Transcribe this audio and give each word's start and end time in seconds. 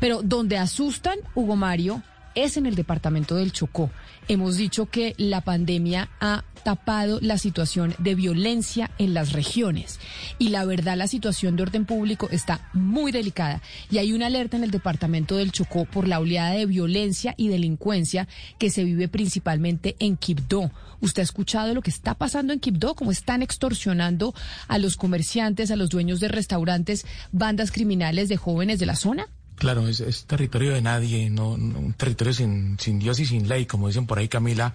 Pero 0.00 0.22
donde 0.22 0.58
asustan, 0.58 1.18
Hugo 1.34 1.56
Mario, 1.56 2.02
es 2.34 2.56
en 2.56 2.66
el 2.66 2.74
departamento 2.74 3.34
del 3.34 3.52
Chocó. 3.52 3.90
Hemos 4.28 4.56
dicho 4.56 4.86
que 4.86 5.14
la 5.16 5.40
pandemia 5.40 6.10
ha 6.20 6.44
tapado 6.62 7.18
la 7.20 7.38
situación 7.38 7.94
de 7.98 8.14
violencia 8.14 8.90
en 8.98 9.14
las 9.14 9.32
regiones. 9.32 9.98
Y 10.38 10.50
la 10.50 10.64
verdad, 10.64 10.96
la 10.96 11.08
situación 11.08 11.56
de 11.56 11.62
orden 11.62 11.84
público 11.84 12.28
está 12.30 12.68
muy 12.72 13.10
delicada. 13.10 13.62
Y 13.90 13.98
hay 13.98 14.12
una 14.12 14.26
alerta 14.26 14.56
en 14.56 14.64
el 14.64 14.70
departamento 14.70 15.36
del 15.36 15.50
Chocó 15.50 15.84
por 15.84 16.06
la 16.06 16.20
oleada 16.20 16.52
de 16.52 16.66
violencia 16.66 17.34
y 17.36 17.48
delincuencia 17.48 18.28
que 18.58 18.70
se 18.70 18.84
vive 18.84 19.08
principalmente 19.08 19.96
en 19.98 20.16
Quibdó. 20.16 20.70
¿Usted 21.00 21.22
ha 21.22 21.24
escuchado 21.24 21.74
lo 21.74 21.82
que 21.82 21.90
está 21.90 22.14
pasando 22.14 22.52
en 22.52 22.60
Quibdó? 22.60 22.94
¿Cómo 22.94 23.10
están 23.10 23.42
extorsionando 23.42 24.34
a 24.66 24.78
los 24.78 24.96
comerciantes, 24.96 25.70
a 25.70 25.76
los 25.76 25.88
dueños 25.88 26.20
de 26.20 26.28
restaurantes, 26.28 27.06
bandas 27.32 27.72
criminales 27.72 28.28
de 28.28 28.36
jóvenes 28.36 28.78
de 28.78 28.86
la 28.86 28.96
zona? 28.96 29.28
Claro, 29.58 29.88
es, 29.88 30.00
es 30.00 30.24
territorio 30.24 30.72
de 30.72 30.82
nadie, 30.82 31.30
no, 31.30 31.56
no, 31.56 31.80
un 31.80 31.92
territorio 31.92 32.32
sin, 32.32 32.78
sin 32.78 32.98
Dios 32.98 33.18
y 33.18 33.26
sin 33.26 33.48
ley, 33.48 33.66
como 33.66 33.88
dicen 33.88 34.06
por 34.06 34.18
ahí 34.18 34.28
Camila, 34.28 34.74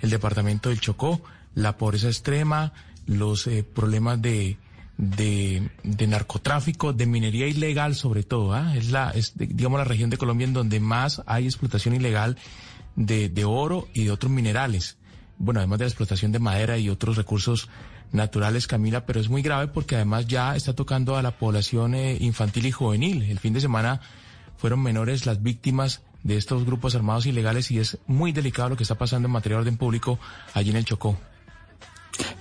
el 0.00 0.10
departamento 0.10 0.70
del 0.70 0.80
Chocó, 0.80 1.20
la 1.54 1.76
pobreza 1.76 2.08
extrema, 2.08 2.72
los 3.06 3.46
eh, 3.46 3.62
problemas 3.62 4.22
de, 4.22 4.56
de, 4.96 5.68
de, 5.82 6.06
narcotráfico, 6.06 6.94
de 6.94 7.04
minería 7.04 7.46
ilegal 7.46 7.94
sobre 7.94 8.22
todo, 8.22 8.54
¿ah? 8.54 8.74
es 8.74 8.90
la, 8.90 9.10
es 9.10 9.32
digamos 9.36 9.78
la 9.78 9.84
región 9.84 10.08
de 10.08 10.16
Colombia 10.16 10.46
en 10.46 10.54
donde 10.54 10.80
más 10.80 11.22
hay 11.26 11.44
explotación 11.44 11.94
ilegal 11.94 12.38
de, 12.96 13.28
de 13.28 13.44
oro 13.44 13.88
y 13.92 14.04
de 14.04 14.12
otros 14.12 14.32
minerales. 14.32 14.96
Bueno, 15.42 15.58
además 15.58 15.80
de 15.80 15.86
la 15.86 15.88
explotación 15.88 16.30
de 16.30 16.38
madera 16.38 16.78
y 16.78 16.88
otros 16.88 17.16
recursos 17.16 17.68
naturales, 18.12 18.68
Camila, 18.68 19.06
pero 19.06 19.18
es 19.18 19.28
muy 19.28 19.42
grave 19.42 19.66
porque 19.66 19.96
además 19.96 20.28
ya 20.28 20.54
está 20.54 20.72
tocando 20.72 21.16
a 21.16 21.22
la 21.22 21.32
población 21.32 21.96
eh, 21.96 22.16
infantil 22.20 22.66
y 22.66 22.70
juvenil. 22.70 23.24
El 23.24 23.40
fin 23.40 23.52
de 23.52 23.60
semana 23.60 24.00
fueron 24.56 24.80
menores 24.80 25.26
las 25.26 25.42
víctimas 25.42 26.02
de 26.22 26.36
estos 26.36 26.64
grupos 26.64 26.94
armados 26.94 27.26
ilegales 27.26 27.72
y 27.72 27.80
es 27.80 27.98
muy 28.06 28.30
delicado 28.30 28.68
lo 28.68 28.76
que 28.76 28.84
está 28.84 28.94
pasando 28.94 29.26
en 29.26 29.32
materia 29.32 29.56
de 29.56 29.62
orden 29.62 29.76
público 29.76 30.20
allí 30.54 30.70
en 30.70 30.76
el 30.76 30.84
Chocó. 30.84 31.18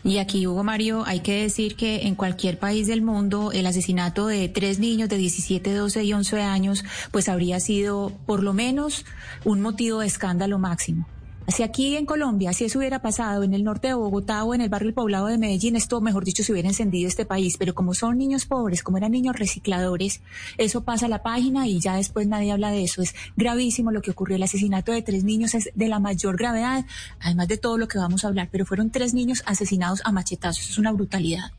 Y 0.03 0.19
aquí, 0.19 0.45
Hugo 0.45 0.63
Mario, 0.63 1.03
hay 1.07 1.22
que 1.22 1.41
decir 1.41 1.75
que 1.75 2.05
en 2.05 2.13
cualquier 2.13 2.59
país 2.59 2.85
del 2.85 3.02
mundo 3.02 3.52
el 3.52 3.66
asesinato 3.66 4.27
de 4.27 4.47
tres 4.47 4.77
niños 4.77 5.09
de 5.09 5.17
17, 5.17 5.73
12 5.73 6.03
y 6.03 6.13
11 6.13 6.41
años, 6.44 6.85
pues 7.09 7.29
habría 7.29 7.59
sido 7.59 8.11
por 8.27 8.44
lo 8.44 8.53
menos 8.53 9.05
un 9.44 9.59
motivo 9.59 10.02
de 10.02 10.07
escándalo 10.07 10.59
máximo. 10.59 11.07
Si 11.47 11.64
aquí 11.64 11.95
en 11.95 12.06
Colombia, 12.06 12.53
si 12.53 12.66
eso 12.66 12.80
hubiera 12.80 13.02
pasado 13.02 13.44
en 13.44 13.53
el 13.53 13.64
norte 13.64 13.89
de 13.89 13.94
Bogotá 13.95 14.44
o 14.44 14.53
en 14.53 14.61
el 14.61 14.70
barrio 14.70 14.94
poblado 14.94 15.25
de 15.25 15.38
Medellín, 15.38 15.75
esto, 15.75 16.00
mejor 16.00 16.23
dicho, 16.23 16.44
se 16.44 16.52
hubiera 16.52 16.70
encendido 16.70 17.08
este 17.08 17.25
país. 17.25 17.58
Pero 17.58 17.73
como 17.73 17.94
son 17.94 18.17
niños 18.17 18.45
pobres, 18.45 18.84
como 18.84 18.97
eran 18.97 19.11
niños 19.11 19.36
recicladores, 19.36 20.22
eso 20.58 20.84
pasa 20.84 21.08
a 21.08 21.09
la 21.09 21.23
página 21.23 21.67
y 21.67 21.80
ya 21.80 21.95
después 21.95 22.28
nadie 22.28 22.52
habla 22.52 22.72
de 22.72 22.84
eso. 22.84 23.02
Es 23.02 23.16
gravísimo 23.36 23.92
lo 23.92 24.02
que 24.02 24.12
ocurrió. 24.12 24.36
El 24.36 24.44
asesinato 24.44 24.92
de 24.92 25.02
tres 25.02 25.23
niños 25.23 25.56
es 25.56 25.72
de 25.73 25.88
la 25.88 26.00
mayor 26.00 26.38
gravedad, 26.38 26.86
además 27.19 27.47
de 27.47 27.58
todo 27.58 27.78
lo 27.78 27.88
que 27.88 27.97
vamos 27.97 28.23
a 28.23 28.28
hablar. 28.28 28.50
Pero 28.52 28.66
fueron 28.66 28.92
tres 28.92 29.14
niños 29.14 29.44
asesinados 29.46 30.02
a 30.06 30.12
machetazos. 30.12 30.69
Es 30.69 30.78
una 30.78 30.91
brutalidad. 30.91 31.52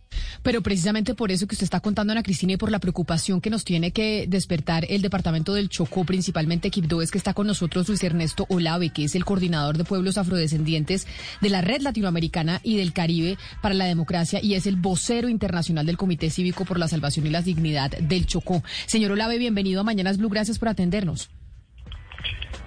Pero 0.42 0.62
precisamente 0.62 1.14
por 1.14 1.30
eso 1.30 1.46
que 1.46 1.54
usted 1.54 1.64
está 1.64 1.80
contando, 1.80 2.12
Ana 2.12 2.22
Cristina, 2.22 2.54
y 2.54 2.56
por 2.56 2.70
la 2.70 2.78
preocupación 2.78 3.40
que 3.40 3.50
nos 3.50 3.64
tiene 3.64 3.90
que 3.90 4.26
despertar 4.28 4.86
el 4.88 5.02
departamento 5.02 5.54
del 5.54 5.68
Chocó, 5.68 6.04
principalmente 6.04 6.70
Quibdó, 6.70 7.02
es 7.02 7.10
que 7.10 7.18
está 7.18 7.34
con 7.34 7.46
nosotros 7.46 7.88
Luis 7.88 8.02
Ernesto 8.02 8.46
Olave, 8.48 8.90
que 8.90 9.04
es 9.04 9.14
el 9.14 9.24
coordinador 9.24 9.76
de 9.76 9.84
pueblos 9.84 10.18
afrodescendientes 10.18 11.06
de 11.40 11.48
la 11.48 11.60
Red 11.60 11.82
Latinoamericana 11.82 12.60
y 12.62 12.76
del 12.76 12.92
Caribe 12.92 13.38
para 13.60 13.74
la 13.74 13.84
Democracia 13.84 14.40
y 14.42 14.54
es 14.54 14.66
el 14.66 14.76
vocero 14.76 15.28
internacional 15.28 15.86
del 15.86 15.96
Comité 15.96 16.30
Cívico 16.30 16.64
por 16.64 16.78
la 16.78 16.88
Salvación 16.88 17.26
y 17.26 17.30
la 17.30 17.42
Dignidad 17.42 17.90
del 17.90 18.26
Chocó. 18.26 18.62
Señor 18.86 19.12
Olave, 19.12 19.38
bienvenido 19.38 19.80
a 19.80 19.84
Mañanas 19.84 20.18
Blue, 20.18 20.28
gracias 20.28 20.58
por 20.58 20.68
atendernos. 20.68 21.30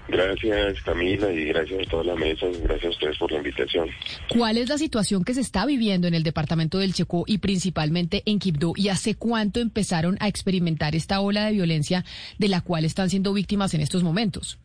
Gracias 0.07 0.81
Camila 0.83 1.31
y 1.31 1.45
gracias 1.45 1.87
a 1.87 1.89
toda 1.89 2.03
la 2.03 2.15
mesa, 2.15 2.45
gracias 2.61 2.85
a 2.85 2.89
ustedes 2.89 3.17
por 3.17 3.31
la 3.31 3.37
invitación. 3.37 3.89
¿Cuál 4.29 4.57
es 4.57 4.69
la 4.69 4.77
situación 4.77 5.23
que 5.23 5.33
se 5.33 5.41
está 5.41 5.65
viviendo 5.65 6.07
en 6.07 6.13
el 6.13 6.21
departamento 6.21 6.77
del 6.77 6.93
Chocó 6.93 7.23
y 7.25 7.39
principalmente 7.39 8.21
en 8.25 8.37
Quibdó 8.37 8.73
y 8.75 8.89
hace 8.89 9.15
cuánto 9.15 9.59
empezaron 9.59 10.17
a 10.19 10.27
experimentar 10.27 10.95
esta 10.95 11.21
ola 11.21 11.45
de 11.45 11.53
violencia 11.53 12.05
de 12.37 12.47
la 12.49 12.61
cual 12.61 12.85
están 12.85 13.09
siendo 13.09 13.33
víctimas 13.33 13.73
en 13.73 13.81
estos 13.81 14.03
momentos? 14.03 14.59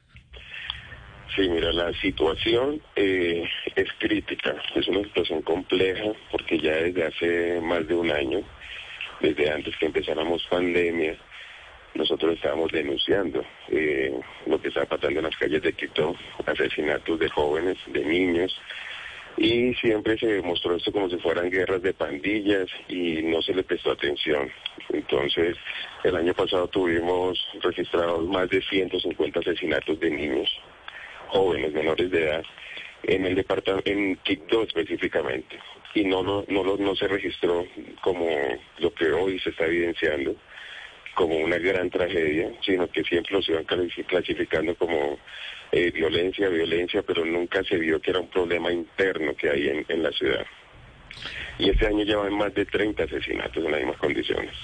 Sí, 1.34 1.48
mira, 1.48 1.72
la 1.72 1.92
situación 2.00 2.82
eh, 2.96 3.48
es 3.76 3.88
crítica, 3.98 4.56
es 4.74 4.88
una 4.88 5.02
situación 5.04 5.40
compleja 5.42 6.12
porque 6.30 6.58
ya 6.58 6.72
desde 6.72 7.04
hace 7.04 7.60
más 7.62 7.86
de 7.86 7.94
un 7.94 8.10
año, 8.10 8.40
desde 9.20 9.50
antes 9.50 9.74
que 9.78 9.86
empezáramos 9.86 10.46
pandemia, 10.50 11.16
nosotros 11.94 12.34
estábamos 12.34 12.70
denunciando 12.70 13.44
eh, 13.68 14.12
lo 14.46 14.60
que 14.60 14.68
estaba 14.68 14.86
pasando 14.86 15.18
en 15.20 15.26
las 15.26 15.36
calles 15.36 15.62
de 15.62 15.72
Quito, 15.72 16.14
asesinatos 16.46 17.18
de 17.18 17.28
jóvenes, 17.28 17.78
de 17.86 18.04
niños, 18.04 18.58
y 19.36 19.74
siempre 19.74 20.18
se 20.18 20.42
mostró 20.42 20.76
esto 20.76 20.92
como 20.92 21.08
si 21.08 21.16
fueran 21.18 21.50
guerras 21.50 21.82
de 21.82 21.94
pandillas 21.94 22.66
y 22.88 23.22
no 23.22 23.40
se 23.42 23.54
le 23.54 23.62
prestó 23.62 23.92
atención. 23.92 24.50
Entonces, 24.90 25.56
el 26.04 26.16
año 26.16 26.34
pasado 26.34 26.68
tuvimos 26.68 27.38
registrados 27.62 28.26
más 28.28 28.48
de 28.50 28.60
150 28.62 29.40
asesinatos 29.40 29.98
de 30.00 30.10
niños, 30.10 30.50
jóvenes 31.28 31.72
menores 31.72 32.10
de 32.10 32.24
edad, 32.24 32.42
en 33.02 33.24
el 33.24 33.34
departamento, 33.34 33.90
en 33.90 34.16
Quito 34.16 34.62
específicamente. 34.62 35.58
Y 35.94 36.04
no, 36.04 36.22
no, 36.22 36.44
no, 36.48 36.76
no 36.76 36.94
se 36.94 37.08
registró 37.08 37.66
como 38.02 38.26
lo 38.78 38.92
que 38.94 39.10
hoy 39.10 39.38
se 39.40 39.50
está 39.50 39.66
evidenciando 39.66 40.36
como 41.14 41.36
una 41.36 41.58
gran 41.58 41.90
tragedia, 41.90 42.50
sino 42.62 42.88
que 42.90 43.02
siempre 43.04 43.34
los 43.34 43.48
iban 43.48 43.64
clasificando 43.64 44.74
como 44.74 45.18
eh, 45.72 45.90
violencia, 45.90 46.48
violencia, 46.48 47.02
pero 47.02 47.24
nunca 47.24 47.62
se 47.64 47.76
vio 47.76 48.00
que 48.00 48.10
era 48.10 48.20
un 48.20 48.28
problema 48.28 48.72
interno 48.72 49.34
que 49.34 49.50
hay 49.50 49.84
en, 49.88 50.02
la 50.02 50.10
ciudad. 50.12 50.44
Y 51.58 51.70
este 51.70 51.86
año 51.86 52.04
ya 52.04 52.16
van 52.16 52.34
más 52.34 52.54
de 52.54 52.64
30 52.64 53.04
asesinatos 53.04 53.64
en 53.64 53.70
las 53.70 53.80
mismas 53.80 53.98
condiciones. 53.98 54.54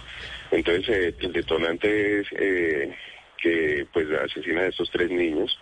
Entonces, 0.50 0.88
eh, 0.88 1.14
el 1.20 1.32
detonante 1.32 2.20
es 2.20 2.26
eh, 2.32 2.94
que 3.38 3.86
pues 3.92 4.06
asesinan 4.10 4.64
a 4.64 4.68
estos 4.68 4.90
tres 4.90 5.10
niños 5.10 5.58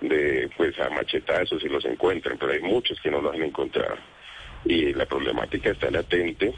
de 0.00 0.50
pues 0.56 0.78
a 0.80 0.90
machetazos 0.90 1.62
y 1.62 1.68
los 1.68 1.84
encuentran, 1.84 2.38
pero 2.38 2.52
hay 2.52 2.60
muchos 2.60 3.00
que 3.00 3.10
no 3.10 3.20
los 3.20 3.34
han 3.34 3.42
encontrado. 3.42 3.96
Y 4.64 4.92
la 4.94 5.06
problemática 5.06 5.70
está 5.70 5.90
latente 5.90 6.52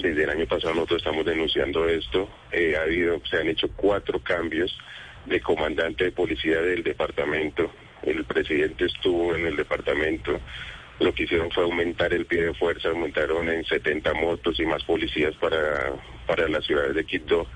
desde 0.00 0.24
el 0.24 0.30
año 0.30 0.46
pasado 0.46 0.74
nosotros 0.74 0.98
estamos 0.98 1.24
denunciando 1.24 1.88
esto. 1.88 2.28
Eh, 2.52 2.76
ha 2.76 2.82
habido, 2.82 3.20
se 3.28 3.38
han 3.38 3.48
hecho 3.48 3.68
cuatro 3.74 4.20
cambios 4.20 4.76
de 5.26 5.40
comandante 5.40 6.04
de 6.04 6.12
policía 6.12 6.60
del 6.60 6.82
departamento. 6.82 7.70
El 8.02 8.24
presidente 8.24 8.86
estuvo 8.86 9.34
en 9.34 9.46
el 9.46 9.56
departamento. 9.56 10.40
Lo 11.00 11.14
que 11.14 11.24
hicieron 11.24 11.50
fue 11.50 11.64
aumentar 11.64 12.12
el 12.12 12.26
pie 12.26 12.42
de 12.42 12.54
fuerza, 12.54 12.88
aumentaron 12.88 13.48
en 13.48 13.64
70 13.64 14.14
motos 14.14 14.58
y 14.58 14.66
más 14.66 14.82
policías 14.84 15.34
para, 15.36 15.92
para 16.26 16.48
las 16.48 16.64
ciudades 16.64 16.94
de 16.94 17.04
Quito. 17.04 17.46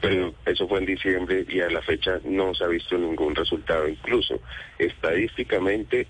Pero 0.00 0.34
eso 0.46 0.68
fue 0.68 0.80
en 0.80 0.86
diciembre 0.86 1.44
y 1.48 1.60
a 1.60 1.70
la 1.70 1.82
fecha 1.82 2.20
no 2.24 2.54
se 2.54 2.64
ha 2.64 2.68
visto 2.68 2.96
ningún 2.96 3.34
resultado. 3.34 3.88
Incluso 3.88 4.40
estadísticamente 4.78 6.06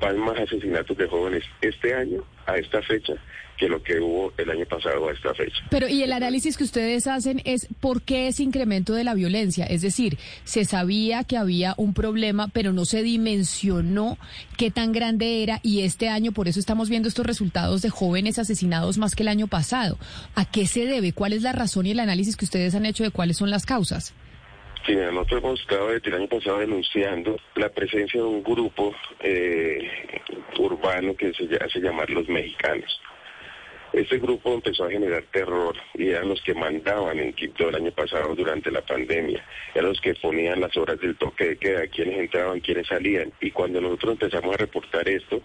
van 0.00 0.18
más 0.18 0.38
asesinatos 0.38 0.96
de 0.96 1.06
jóvenes 1.06 1.44
este 1.60 1.94
año 1.94 2.22
a 2.46 2.56
esta 2.56 2.82
fecha 2.82 3.14
que 3.56 3.68
lo 3.68 3.82
que 3.82 3.98
hubo 4.00 4.32
el 4.36 4.50
año 4.50 4.66
pasado 4.66 5.08
a 5.08 5.12
esta 5.12 5.34
fecha. 5.34 5.56
Pero 5.70 5.88
y 5.88 6.02
el 6.02 6.12
análisis 6.12 6.56
que 6.56 6.64
ustedes 6.64 7.06
hacen 7.06 7.40
es 7.44 7.68
por 7.80 8.02
qué 8.02 8.28
ese 8.28 8.42
incremento 8.42 8.94
de 8.94 9.04
la 9.04 9.14
violencia, 9.14 9.64
es 9.64 9.82
decir, 9.82 10.18
se 10.44 10.64
sabía 10.64 11.24
que 11.24 11.36
había 11.36 11.74
un 11.76 11.94
problema, 11.94 12.48
pero 12.48 12.72
no 12.72 12.84
se 12.84 13.02
dimensionó 13.02 14.18
qué 14.56 14.70
tan 14.70 14.92
grande 14.92 15.42
era 15.42 15.60
y 15.62 15.82
este 15.82 16.08
año 16.08 16.32
por 16.32 16.48
eso 16.48 16.60
estamos 16.60 16.88
viendo 16.88 17.08
estos 17.08 17.26
resultados 17.26 17.82
de 17.82 17.90
jóvenes 17.90 18.38
asesinados 18.38 18.98
más 18.98 19.14
que 19.14 19.22
el 19.22 19.28
año 19.28 19.46
pasado. 19.46 19.98
¿A 20.34 20.44
qué 20.44 20.66
se 20.66 20.84
debe? 20.84 21.12
¿Cuál 21.12 21.32
es 21.32 21.42
la 21.42 21.52
razón 21.52 21.86
y 21.86 21.92
el 21.92 22.00
análisis 22.00 22.36
que 22.36 22.44
ustedes 22.44 22.74
han 22.74 22.86
hecho 22.86 23.04
de 23.04 23.10
cuáles 23.10 23.38
son 23.38 23.50
las 23.50 23.64
causas? 23.64 24.12
Sí, 24.86 24.94
nosotros 24.94 25.42
hemos 25.42 25.60
estado 25.60 25.88
desde 25.88 26.10
el 26.10 26.14
año 26.14 26.28
pasado 26.28 26.58
denunciando 26.58 27.36
la 27.56 27.68
presencia 27.70 28.20
de 28.20 28.26
un 28.26 28.44
grupo 28.44 28.94
eh, 29.18 29.90
urbano 30.60 31.16
que 31.16 31.32
se 31.32 31.48
hace 31.56 31.80
llamar 31.80 32.08
los 32.08 32.28
mexicanos. 32.28 33.00
Este 33.92 34.18
grupo 34.18 34.54
empezó 34.54 34.84
a 34.84 34.90
generar 34.90 35.24
terror 35.32 35.74
y 35.94 36.10
eran 36.10 36.28
los 36.28 36.40
que 36.42 36.54
mandaban 36.54 37.18
en 37.18 37.32
Quito 37.32 37.68
el 37.68 37.74
año 37.74 37.90
pasado 37.90 38.32
durante 38.36 38.70
la 38.70 38.82
pandemia. 38.82 39.44
Eran 39.74 39.88
los 39.88 40.00
que 40.00 40.14
ponían 40.14 40.60
las 40.60 40.76
horas 40.76 41.00
del 41.00 41.16
toque 41.16 41.48
de 41.48 41.56
queda, 41.56 41.88
quiénes 41.88 42.18
entraban, 42.18 42.60
quiénes 42.60 42.86
salían. 42.86 43.32
Y 43.40 43.50
cuando 43.50 43.80
nosotros 43.80 44.12
empezamos 44.12 44.54
a 44.54 44.58
reportar 44.58 45.08
esto, 45.08 45.42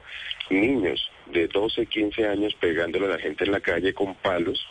niños 0.51 1.09
de 1.33 1.47
12, 1.47 1.87
15 1.87 2.27
años 2.27 2.53
pegándole 2.59 3.07
a 3.07 3.09
la 3.09 3.19
gente 3.19 3.45
en 3.45 3.53
la 3.53 3.59
calle 3.59 3.91
con 3.95 4.13
palos, 4.15 4.63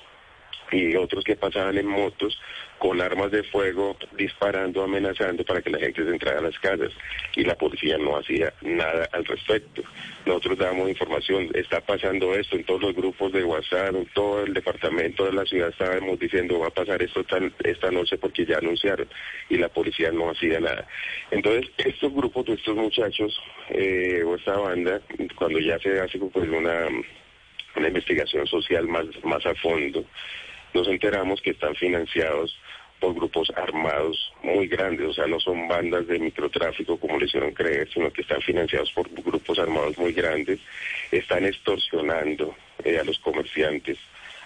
y 0.73 0.95
otros 0.97 1.25
que 1.25 1.37
pasaban 1.37 1.79
en 1.79 1.87
motos 1.87 2.39
con 2.79 3.01
armas 3.01 3.31
de 3.31 3.43
fuego 3.43 3.97
disparando, 4.17 4.83
amenazando 4.83 5.45
para 5.45 5.61
que 5.61 5.71
la 5.71 5.79
gente 5.79 6.03
se 6.03 6.11
entrara 6.11 6.39
a 6.39 6.43
las 6.43 6.59
casas 6.59 6.91
y 7.37 7.45
la 7.45 7.55
policía 7.55 7.99
no 7.99 8.17
hacía 8.17 8.55
nada 8.63 9.07
al 9.13 9.25
respecto. 9.27 9.83
Nosotros 10.25 10.59
damos 10.59 10.89
información, 10.89 11.51
está 11.55 11.81
pasando 11.83 12.35
esto 12.35 12.57
en 12.57 12.65
todos 12.65 12.81
los 12.81 12.95
grupos 12.95 13.33
de 13.33 13.45
WhatsApp, 13.45 13.95
en 13.95 14.07
todo 14.15 14.45
el 14.45 14.55
departamento 14.55 15.27
de 15.27 15.33
la 15.33 15.45
ciudad 15.45 15.69
estábamos 15.69 16.19
diciendo 16.19 16.59
va 16.59 16.69
a 16.69 16.71
pasar 16.71 17.03
esto 17.03 17.23
esta 17.65 17.91
noche 17.91 18.17
porque 18.17 18.47
ya 18.47 18.59
anunciaron 18.59 19.09
y 19.51 19.59
la 19.59 19.69
policía 19.69 20.11
no 20.11 20.31
hacía 20.31 20.59
nada. 20.59 20.87
Entonces 21.31 21.71
estos 21.77 22.13
grupos 22.15 22.47
de 22.47 22.55
estos 22.55 22.77
muchachos 22.77 23.39
eh, 23.69 24.23
o 24.25 24.37
esta 24.37 24.57
banda, 24.57 25.03
cuando 25.37 25.59
ya 25.59 25.79
se 25.79 26.01
hace 26.01 26.19
pues, 26.19 26.49
una, 26.49 26.87
una 27.77 27.89
investigación 27.89 28.47
social 28.47 28.89
más, 28.89 29.05
más 29.23 29.45
a 29.45 29.55
fondo, 29.57 30.05
nos 30.75 30.89
enteramos 30.89 31.41
que 31.41 31.51
están 31.51 31.75
financiados 31.75 32.57
por 33.01 33.15
grupos 33.15 33.51
armados 33.57 34.33
muy 34.43 34.69
grandes, 34.69 35.09
o 35.09 35.13
sea, 35.15 35.27
no 35.27 35.41
son 35.41 35.67
bandas 35.67 36.07
de 36.07 36.19
microtráfico 36.19 36.99
como 36.99 37.19
le 37.19 37.25
hicieron 37.25 37.53
creer, 37.53 37.89
sino 37.93 38.13
que 38.13 38.21
están 38.21 38.43
financiados 38.43 38.93
por 38.93 39.09
grupos 39.09 39.59
armados 39.59 39.97
muy 39.99 40.13
grandes, 40.13 40.61
están 41.11 41.47
extorsionando 41.47 42.55
eh, 42.85 42.99
a 42.99 43.05
los 43.05 43.19
comerciantes, 43.21 43.99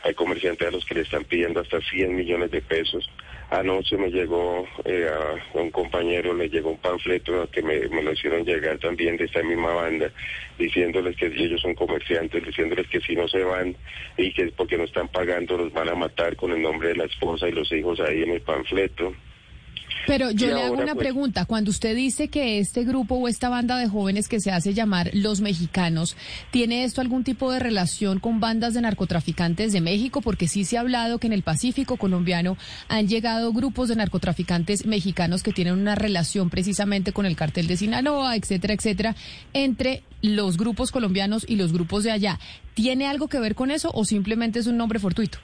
hay 0.05 0.15
comerciantes 0.15 0.69
a 0.69 0.71
los 0.71 0.85
que 0.85 0.95
le 0.95 1.01
están 1.01 1.25
pidiendo 1.25 1.61
hasta 1.61 1.81
100 1.81 2.15
millones 2.15 2.51
de 2.53 2.63
pesos 2.63 3.11
Anoche 3.55 3.97
me 3.97 4.11
llegó 4.11 4.67
eh, 4.85 5.09
a 5.09 5.59
un 5.59 5.71
compañero, 5.71 6.35
le 6.35 6.49
llegó 6.49 6.71
un 6.71 6.79
panfleto 6.79 7.49
que 7.51 7.63
me, 7.63 8.03
lo 8.03 8.13
hicieron 8.13 8.45
llegar 8.45 8.79
también 8.79 9.17
de 9.17 9.27
esta 9.27 9.45
misma 9.45 9.73
banda, 9.73 10.11
diciéndoles 10.59 11.17
que 11.17 11.27
ellos 11.27 11.61
son 11.61 11.75
comerciantes, 11.75 12.45
diciéndoles 12.45 12.89
que 12.89 13.01
si 13.01 13.15
no 13.15 13.29
se 13.29 13.45
van 13.45 13.77
y 14.17 14.33
que 14.33 14.47
porque 14.49 14.77
no 14.77 14.85
están 14.85 15.07
pagando 15.09 15.57
los 15.57 15.73
van 15.73 15.89
a 15.89 15.95
matar 15.95 16.35
con 16.35 16.51
el 16.51 16.63
nombre 16.63 16.89
de 16.89 16.97
la 16.97 17.05
esposa 17.05 17.49
y 17.49 17.53
los 17.53 17.71
hijos 17.71 18.01
ahí 18.01 18.23
en 18.23 18.31
el 18.31 18.41
panfleto. 18.41 19.15
Pero 20.07 20.31
yo 20.31 20.49
le 20.49 20.63
hago 20.63 20.75
una 20.75 20.95
pues, 20.95 20.99
pregunta. 20.99 21.45
Cuando 21.47 21.71
usted 21.71 21.97
dice 21.97 22.29
que 22.29 22.59
este 22.59 22.85
grupo 22.85 23.15
o 23.15 23.29
esta 23.29 23.49
banda 23.49 23.79
de 23.79 23.89
jóvenes 23.89 24.29
que 24.29 24.41
se 24.41 24.51
hace 24.51 24.75
llamar 24.75 25.11
Los 25.13 25.41
Mexicanos, 25.41 26.17
¿tiene 26.51 26.85
esto 26.85 27.01
algún 27.01 27.25
tipo 27.25 27.51
de 27.51 27.59
relación 27.59 28.21
con 28.21 28.41
bandas 28.41 28.75
de 28.75 28.83
narcotraficantes 28.83 29.73
de 29.73 29.81
México? 29.81 30.21
Porque 30.21 30.49
sí 30.49 30.65
se 30.65 30.77
ha 30.77 30.81
hablado 30.81 31.19
que 31.19 31.27
en 31.27 31.33
el 31.33 31.43
Pacífico 31.43 31.97
colombiano 31.97 32.57
han 32.89 33.09
llegado 33.09 33.53
grupos 33.53 33.89
de 33.89 33.97
narcotraficantes 33.97 34.87
mexicanos 34.87 35.43
que 35.43 35.53
tienen 35.53 35.75
una 35.75 35.95
relación 35.95 36.51
precisamente 36.51 37.13
con 37.13 37.27
el 37.27 37.37
cartel 37.37 37.67
de 37.67 37.77
Sinaloa, 37.77 38.37
etcétera, 38.37 38.75
etcétera, 38.75 39.17
entre 39.53 40.03
los 40.23 40.57
grupos 40.57 40.91
colombianos 40.91 41.45
y 41.49 41.57
los 41.57 41.73
grupos 41.73 42.05
de 42.05 42.11
allá. 42.11 42.39
¿Tiene 42.75 43.07
algo 43.07 43.29
que 43.29 43.41
ver 43.41 43.55
con 43.55 43.71
eso 43.71 43.91
o 43.95 44.05
simplemente 44.05 44.59
es 44.59 44.67
un 44.67 44.77
nombre 44.77 44.99
fortuito? 44.99 45.39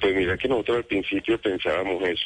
Pues 0.00 0.16
mira 0.16 0.36
que 0.36 0.48
nosotros 0.48 0.78
al 0.78 0.84
principio 0.84 1.40
pensábamos 1.40 2.02
eso 2.02 2.24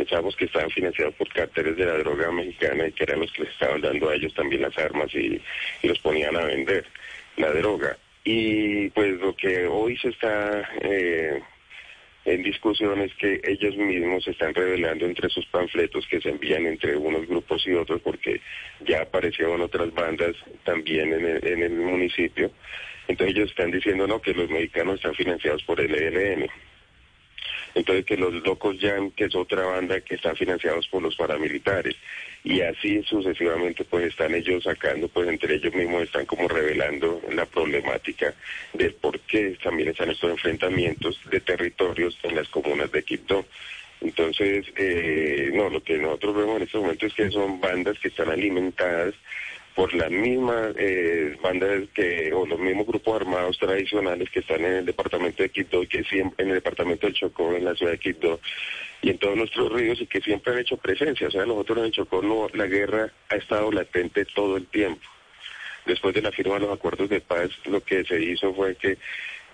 Pensábamos 0.00 0.34
que 0.34 0.46
estaban 0.46 0.70
financiados 0.70 1.14
por 1.16 1.28
carteles 1.28 1.76
de 1.76 1.84
la 1.84 1.98
droga 1.98 2.32
mexicana 2.32 2.88
y 2.88 2.92
que 2.92 3.04
eran 3.04 3.20
los 3.20 3.30
que 3.32 3.42
les 3.42 3.52
estaban 3.52 3.82
dando 3.82 4.08
a 4.08 4.14
ellos 4.14 4.32
también 4.32 4.62
las 4.62 4.78
armas 4.78 5.14
y, 5.14 5.38
los 5.82 5.98
ponían 5.98 6.34
a 6.36 6.46
vender 6.46 6.86
la 7.36 7.52
droga. 7.52 7.98
Y 8.24 8.88
pues 8.90 9.20
lo 9.20 9.36
que 9.36 9.66
hoy 9.66 9.98
se 9.98 10.08
está 10.08 10.66
eh, 10.80 11.42
en 12.24 12.42
discusión 12.42 13.02
es 13.02 13.14
que 13.16 13.42
ellos 13.44 13.76
mismos 13.76 14.24
se 14.24 14.30
están 14.30 14.54
revelando 14.54 15.04
entre 15.04 15.28
sus 15.28 15.44
panfletos 15.48 16.06
que 16.06 16.22
se 16.22 16.30
envían 16.30 16.64
entre 16.64 16.96
unos 16.96 17.26
grupos 17.26 17.66
y 17.66 17.74
otros 17.74 18.00
porque 18.00 18.40
ya 18.80 19.02
aparecieron 19.02 19.60
otras 19.60 19.92
bandas 19.92 20.34
también 20.64 21.12
en 21.12 21.26
el, 21.26 21.46
en 21.46 21.62
el 21.62 21.72
municipio. 21.72 22.50
Entonces 23.06 23.36
ellos 23.36 23.50
están 23.50 23.70
diciendo 23.70 24.06
no 24.06 24.22
que 24.22 24.32
los 24.32 24.48
mexicanos 24.48 24.94
están 24.94 25.14
financiados 25.14 25.62
por 25.64 25.78
el 25.78 25.94
ELN 25.94 26.48
entonces 27.74 28.04
que 28.04 28.16
los 28.16 28.34
Locos 28.34 28.76
Jam, 28.80 29.10
que 29.10 29.24
es 29.24 29.34
otra 29.34 29.64
banda 29.64 30.00
que 30.00 30.16
están 30.16 30.36
financiados 30.36 30.88
por 30.88 31.02
los 31.02 31.16
paramilitares, 31.16 31.96
y 32.42 32.60
así 32.62 33.02
sucesivamente 33.02 33.84
pues 33.84 34.06
están 34.06 34.34
ellos 34.34 34.64
sacando, 34.64 35.08
pues 35.08 35.28
entre 35.28 35.56
ellos 35.56 35.74
mismos 35.74 36.04
están 36.04 36.26
como 36.26 36.48
revelando 36.48 37.20
la 37.32 37.46
problemática 37.46 38.34
del 38.72 38.94
por 38.94 39.20
qué 39.20 39.56
también 39.62 39.90
están 39.90 40.10
estos 40.10 40.30
enfrentamientos 40.30 41.20
de 41.30 41.40
territorios 41.40 42.18
en 42.22 42.36
las 42.36 42.48
comunas 42.48 42.90
de 42.90 43.02
Quito. 43.02 43.46
Entonces, 44.00 44.64
eh, 44.76 45.50
no, 45.52 45.68
lo 45.68 45.82
que 45.82 45.98
nosotros 45.98 46.34
vemos 46.34 46.56
en 46.56 46.62
este 46.62 46.78
momento 46.78 47.06
es 47.06 47.12
que 47.12 47.30
son 47.30 47.60
bandas 47.60 47.98
que 47.98 48.08
están 48.08 48.30
alimentadas 48.30 49.14
por 49.74 49.94
las 49.94 50.10
mismas 50.10 50.74
eh, 50.76 51.36
bandas 51.42 51.88
que 51.94 52.32
o 52.32 52.46
los 52.46 52.58
mismos 52.58 52.86
grupos 52.86 53.20
armados 53.20 53.58
tradicionales 53.58 54.28
que 54.30 54.40
están 54.40 54.64
en 54.64 54.74
el 54.74 54.86
departamento 54.86 55.42
de 55.42 55.50
Quito 55.50 55.82
y 55.82 55.86
que 55.86 56.04
siempre 56.04 56.42
en 56.42 56.50
el 56.50 56.56
departamento 56.56 57.06
del 57.06 57.14
Chocó 57.14 57.54
en 57.54 57.64
la 57.64 57.74
ciudad 57.74 57.92
de 57.92 57.98
Quito 57.98 58.40
y 59.02 59.10
en 59.10 59.18
todos 59.18 59.36
nuestros 59.36 59.72
ríos 59.72 60.00
y 60.00 60.06
que 60.06 60.20
siempre 60.20 60.52
han 60.52 60.60
hecho 60.60 60.76
presencia. 60.76 61.28
O 61.28 61.30
sea 61.30 61.46
nosotros 61.46 61.78
en 61.78 61.84
el 61.84 61.92
Chocó 61.92 62.22
no, 62.22 62.48
la 62.52 62.66
guerra 62.66 63.12
ha 63.28 63.36
estado 63.36 63.70
latente 63.70 64.24
todo 64.24 64.56
el 64.56 64.66
tiempo. 64.66 65.06
Después 65.86 66.14
de 66.14 66.22
la 66.22 66.32
firma 66.32 66.54
de 66.54 66.60
los 66.60 66.74
acuerdos 66.74 67.08
de 67.08 67.20
paz 67.20 67.50
lo 67.66 67.82
que 67.82 68.04
se 68.04 68.20
hizo 68.20 68.52
fue 68.52 68.76
que 68.76 68.98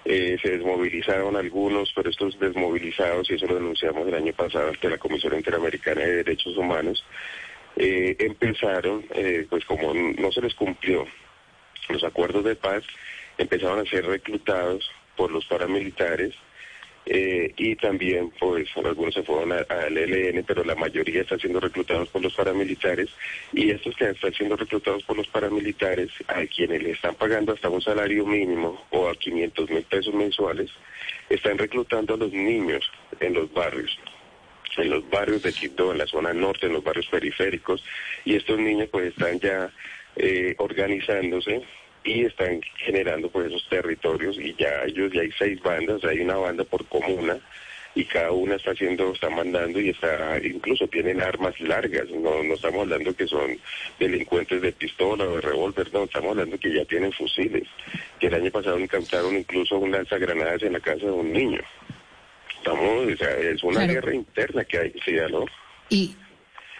eh, 0.08 0.38
se 0.40 0.50
desmovilizaron 0.50 1.34
algunos, 1.34 1.92
pero 1.92 2.10
estos 2.10 2.38
desmovilizados, 2.38 3.28
y 3.28 3.34
eso 3.34 3.46
lo 3.46 3.56
denunciamos 3.56 4.06
el 4.06 4.14
año 4.14 4.32
pasado 4.32 4.68
ante 4.68 4.88
la 4.88 4.98
Comisión 4.98 5.34
Interamericana 5.34 6.02
de 6.02 6.22
Derechos 6.22 6.56
Humanos, 6.56 7.04
eh, 7.76 8.16
empezaron, 8.18 9.04
eh, 9.14 9.46
pues 9.48 9.64
como 9.64 9.92
no 9.92 10.32
se 10.32 10.40
les 10.40 10.54
cumplió 10.54 11.06
los 11.88 12.04
acuerdos 12.04 12.44
de 12.44 12.56
paz, 12.56 12.82
empezaron 13.38 13.80
a 13.80 13.90
ser 13.90 14.06
reclutados 14.06 14.90
por 15.16 15.30
los 15.30 15.44
paramilitares 15.46 16.34
eh, 17.04 17.52
y 17.56 17.76
también 17.76 18.32
pues 18.40 18.68
algunos 18.76 19.14
se 19.14 19.22
fueron 19.22 19.52
al 19.52 19.96
ELN, 19.96 20.42
pero 20.44 20.64
la 20.64 20.74
mayoría 20.74 21.20
están 21.20 21.38
siendo 21.38 21.60
reclutados 21.60 22.08
por 22.08 22.20
los 22.20 22.34
paramilitares 22.34 23.10
y 23.52 23.70
estos 23.70 23.94
que 23.94 24.10
están 24.10 24.32
siendo 24.32 24.56
reclutados 24.56 25.04
por 25.04 25.16
los 25.16 25.28
paramilitares, 25.28 26.10
a 26.26 26.44
quienes 26.46 26.82
le 26.82 26.90
están 26.90 27.14
pagando 27.14 27.52
hasta 27.52 27.68
un 27.68 27.80
salario 27.80 28.26
mínimo 28.26 28.86
o 28.90 29.08
a 29.08 29.14
500 29.14 29.70
mil 29.70 29.84
pesos 29.84 30.14
mensuales, 30.14 30.70
están 31.30 31.58
reclutando 31.58 32.14
a 32.14 32.16
los 32.16 32.32
niños 32.32 32.90
en 33.20 33.34
los 33.34 33.52
barrios 33.52 33.96
en 34.76 34.90
los 34.90 35.08
barrios 35.08 35.42
de 35.42 35.52
Quito, 35.52 35.92
en 35.92 35.98
la 35.98 36.06
zona 36.06 36.32
norte, 36.32 36.66
en 36.66 36.74
los 36.74 36.84
barrios 36.84 37.06
periféricos, 37.06 37.84
y 38.24 38.36
estos 38.36 38.58
niños 38.58 38.88
pues 38.90 39.08
están 39.08 39.38
ya 39.40 39.70
eh, 40.16 40.54
organizándose 40.58 41.62
y 42.04 42.24
están 42.24 42.60
generando 42.76 43.28
pues 43.28 43.46
esos 43.46 43.68
territorios 43.68 44.38
y 44.38 44.54
ya 44.54 44.84
ellos 44.84 45.12
ya 45.12 45.22
hay 45.22 45.30
seis 45.38 45.60
bandas, 45.62 46.04
hay 46.04 46.20
una 46.20 46.36
banda 46.36 46.64
por 46.64 46.86
comuna 46.86 47.38
y 47.94 48.04
cada 48.04 48.30
una 48.30 48.56
está 48.56 48.72
haciendo, 48.72 49.12
está 49.12 49.30
mandando 49.30 49.80
y 49.80 49.88
está, 49.88 50.38
incluso 50.44 50.86
tienen 50.86 51.22
armas 51.22 51.58
largas, 51.60 52.08
no, 52.10 52.42
no 52.42 52.54
estamos 52.54 52.82
hablando 52.82 53.16
que 53.16 53.26
son 53.26 53.58
delincuentes 53.98 54.60
de 54.60 54.72
pistola 54.72 55.24
o 55.24 55.36
de 55.36 55.40
revólver, 55.40 55.92
no, 55.94 56.04
estamos 56.04 56.30
hablando 56.32 56.58
que 56.58 56.74
ya 56.74 56.84
tienen 56.84 57.10
fusiles, 57.12 57.66
que 58.20 58.26
el 58.26 58.34
año 58.34 58.50
pasado 58.50 58.78
incautaron 58.78 59.34
incluso 59.36 59.78
un 59.78 59.90
lanzagranadas 59.90 60.62
en 60.62 60.74
la 60.74 60.80
casa 60.80 61.06
de 61.06 61.12
un 61.12 61.32
niño 61.32 61.62
es 62.72 63.62
una 63.62 63.86
guerra 63.86 64.14
interna 64.14 64.64
que 64.64 64.78
hay, 64.78 64.92
sí, 65.04 65.12
¿no? 65.30 65.44
Y, 65.88 66.16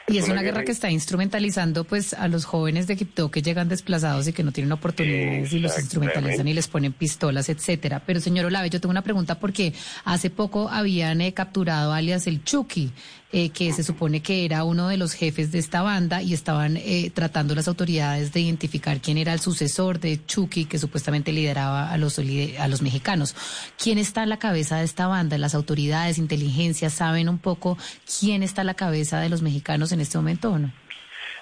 y 0.09 0.19
es, 0.19 0.29
una, 0.29 0.43
guerra, 0.43 0.63
que 0.63 0.71
está 0.71 0.89
instrumentalizando 0.89 1.83
pues 1.83 2.15
a 2.15 2.29
los 2.29 2.45
jóvenes 2.45 2.87
de 2.87 2.97
Quito 2.97 3.29
que 3.31 3.43
llegan 3.43 3.69
desplazados 3.69 4.29
y 4.29 4.33
que 4.33 4.45
no 4.45 4.53
tienen 4.53 4.71
oportunidades 4.73 5.53
y 5.53 5.59
los 5.59 5.77
instrumentalizan 5.77 6.47
y 6.47 6.55
les 6.55 6.69
ponen 6.69 6.93
pistolas, 6.93 7.49
etcétera. 7.49 8.03
Pero 8.07 8.21
señor 8.21 8.47
Olave, 8.47 8.71
yo 8.71 8.81
tengo 8.81 8.93
una 8.93 9.03
pregunta 9.03 9.41
porque 9.41 9.73
hace 10.05 10.31
poco 10.31 10.69
habían 10.69 11.21
eh, 11.21 11.35
capturado 11.35 11.93
alias 11.93 12.29
el 12.29 12.45
Chucky, 12.45 12.93
eh, 13.33 13.51
que 13.51 13.73
se 13.73 13.83
supone 13.83 14.23
que 14.23 14.45
era 14.45 14.65
uno 14.65 14.89
de 14.89 14.97
los 14.97 15.13
jefes 15.13 15.51
de 15.51 15.59
esta 15.59 15.83
banda 15.83 16.23
y 16.23 16.33
estaban 16.33 16.77
eh, 16.77 17.11
tratando 17.13 17.55
las 17.55 17.69
autoridades 17.69 18.33
de 18.33 18.41
identificar 18.41 19.01
quién 19.01 19.19
era 19.19 19.33
el 19.33 19.41
sucesor 19.41 19.99
de 19.99 20.25
Chucky, 20.25 20.67
que 20.67 20.79
supuestamente 20.79 21.33
lideraba 21.33 21.91
a 21.91 21.99
los, 21.99 22.19
a 22.19 22.69
los 22.69 22.83
mexicanos. 22.83 23.35
¿Quién 23.83 23.99
está 23.99 24.23
a 24.23 24.27
la 24.27 24.39
cabeza 24.39 24.79
de 24.79 24.85
esta 24.85 25.07
banda? 25.09 25.39
¿Las 25.39 25.55
autoridades, 25.55 26.19
inteligencia, 26.19 26.89
saben 26.89 27.29
un 27.29 27.39
poco 27.39 27.77
quién 28.21 28.43
está 28.43 28.63
a 28.63 28.65
la 28.65 28.75
cabeza 28.75 29.21
de 29.21 29.29
los 29.29 29.43
mexicanos 29.43 29.93
en 29.93 30.01
este 30.01 30.19
momento 30.19 30.53
o 30.53 30.59
no? 30.59 30.73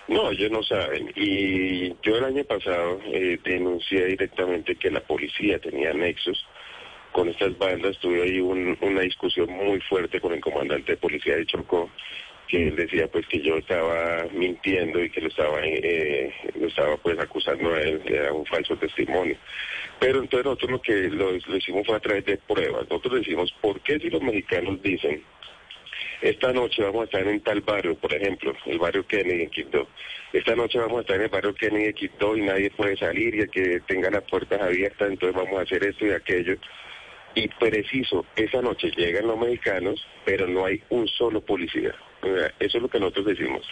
No, 0.09 0.31
ellos 0.31 0.51
no 0.51 0.63
saben. 0.63 1.11
Y 1.17 1.89
yo 2.03 2.17
el 2.17 2.25
año 2.25 2.45
pasado 2.45 3.01
eh, 3.07 3.39
denuncié 3.43 4.07
directamente 4.07 4.77
que 4.77 4.91
la 4.91 5.01
policía 5.01 5.59
tenía 5.59 5.93
nexos 5.95 6.47
con 7.15 7.29
estas 7.29 7.57
bandas 7.57 7.97
tuve 8.01 8.23
ahí 8.23 8.41
una 8.41 9.01
discusión 9.03 9.49
muy 9.49 9.81
fuerte 9.83 10.21
con 10.21 10.33
el 10.33 10.41
comandante 10.41 10.93
de 10.93 10.99
policía 10.99 11.37
de 11.37 11.47
Chocó 11.47 11.89
que 12.49 12.69
él 12.69 12.75
decía 12.75 13.07
pues 13.07 13.25
que 13.29 13.41
yo 13.41 13.57
estaba 13.57 14.27
mintiendo 14.33 15.03
y 15.03 15.09
que 15.11 15.21
lo 15.21 15.29
estaba 15.29 15.61
eh, 15.63 16.35
pues 17.03 17.19
acusando 17.21 17.73
a 17.73 17.81
él, 17.81 18.03
era 18.05 18.33
un 18.33 18.45
falso 18.45 18.77
testimonio. 18.77 19.37
Pero 20.01 20.19
entonces 20.21 20.45
nosotros 20.45 20.73
lo 20.73 20.83
que 20.83 21.09
lo, 21.09 21.31
lo 21.31 21.57
hicimos 21.57 21.87
fue 21.87 21.97
a 21.97 22.01
través 22.01 22.25
de 22.27 22.37
pruebas. 22.37 22.83
Nosotros 22.91 23.21
decimos, 23.21 23.55
¿por 23.61 23.81
qué 23.81 23.99
si 24.01 24.11
los 24.11 24.21
mexicanos 24.21 24.83
dicen 24.83 25.23
esta 26.21 26.53
noche 26.53 26.83
vamos 26.83 27.03
a 27.03 27.05
estar 27.05 27.27
en 27.27 27.41
tal 27.43 27.61
barrio, 27.61 27.95
por 27.95 28.13
ejemplo, 28.13 28.55
el 28.67 28.79
barrio 28.79 29.07
Kennedy 29.07 29.43
en 29.43 29.51
Quito. 29.51 29.89
Esta 30.33 30.57
noche 30.57 30.79
vamos 30.79 30.99
a 30.99 31.01
estar 31.03 31.17
en 31.17 31.23
el 31.23 31.29
barrio 31.29 31.55
Kennedy 31.55 31.85
en 31.85 31.93
Quito 31.93 32.37
y 32.37 32.43
nadie 32.43 32.71
puede 32.71 32.97
salir 32.97 33.35
y 33.37 33.41
el 33.41 33.51
que 33.51 33.81
tenga 33.87 34.11
las 34.11 34.23
puertas 34.25 34.61
abiertas, 34.61 35.11
entonces 35.11 35.37
vamos 35.37 35.59
a 35.59 35.63
hacer 35.63 35.85
esto 35.85 36.07
y 36.07 36.11
aquello. 36.11 36.57
Y 37.35 37.49
preciso, 37.49 38.25
esa 38.37 38.63
noche 38.63 38.93
llegan 38.97 39.27
los 39.27 39.39
mexicanos, 39.39 40.07
pero 40.25 40.47
no 40.47 40.65
hay 40.67 40.83
un 40.91 41.09
solo 41.09 41.41
policía. 41.41 41.95
Eso 42.59 42.79
es 42.79 42.83
lo 42.83 42.89
que 42.89 43.01
nosotros 43.01 43.27
decimos. 43.27 43.67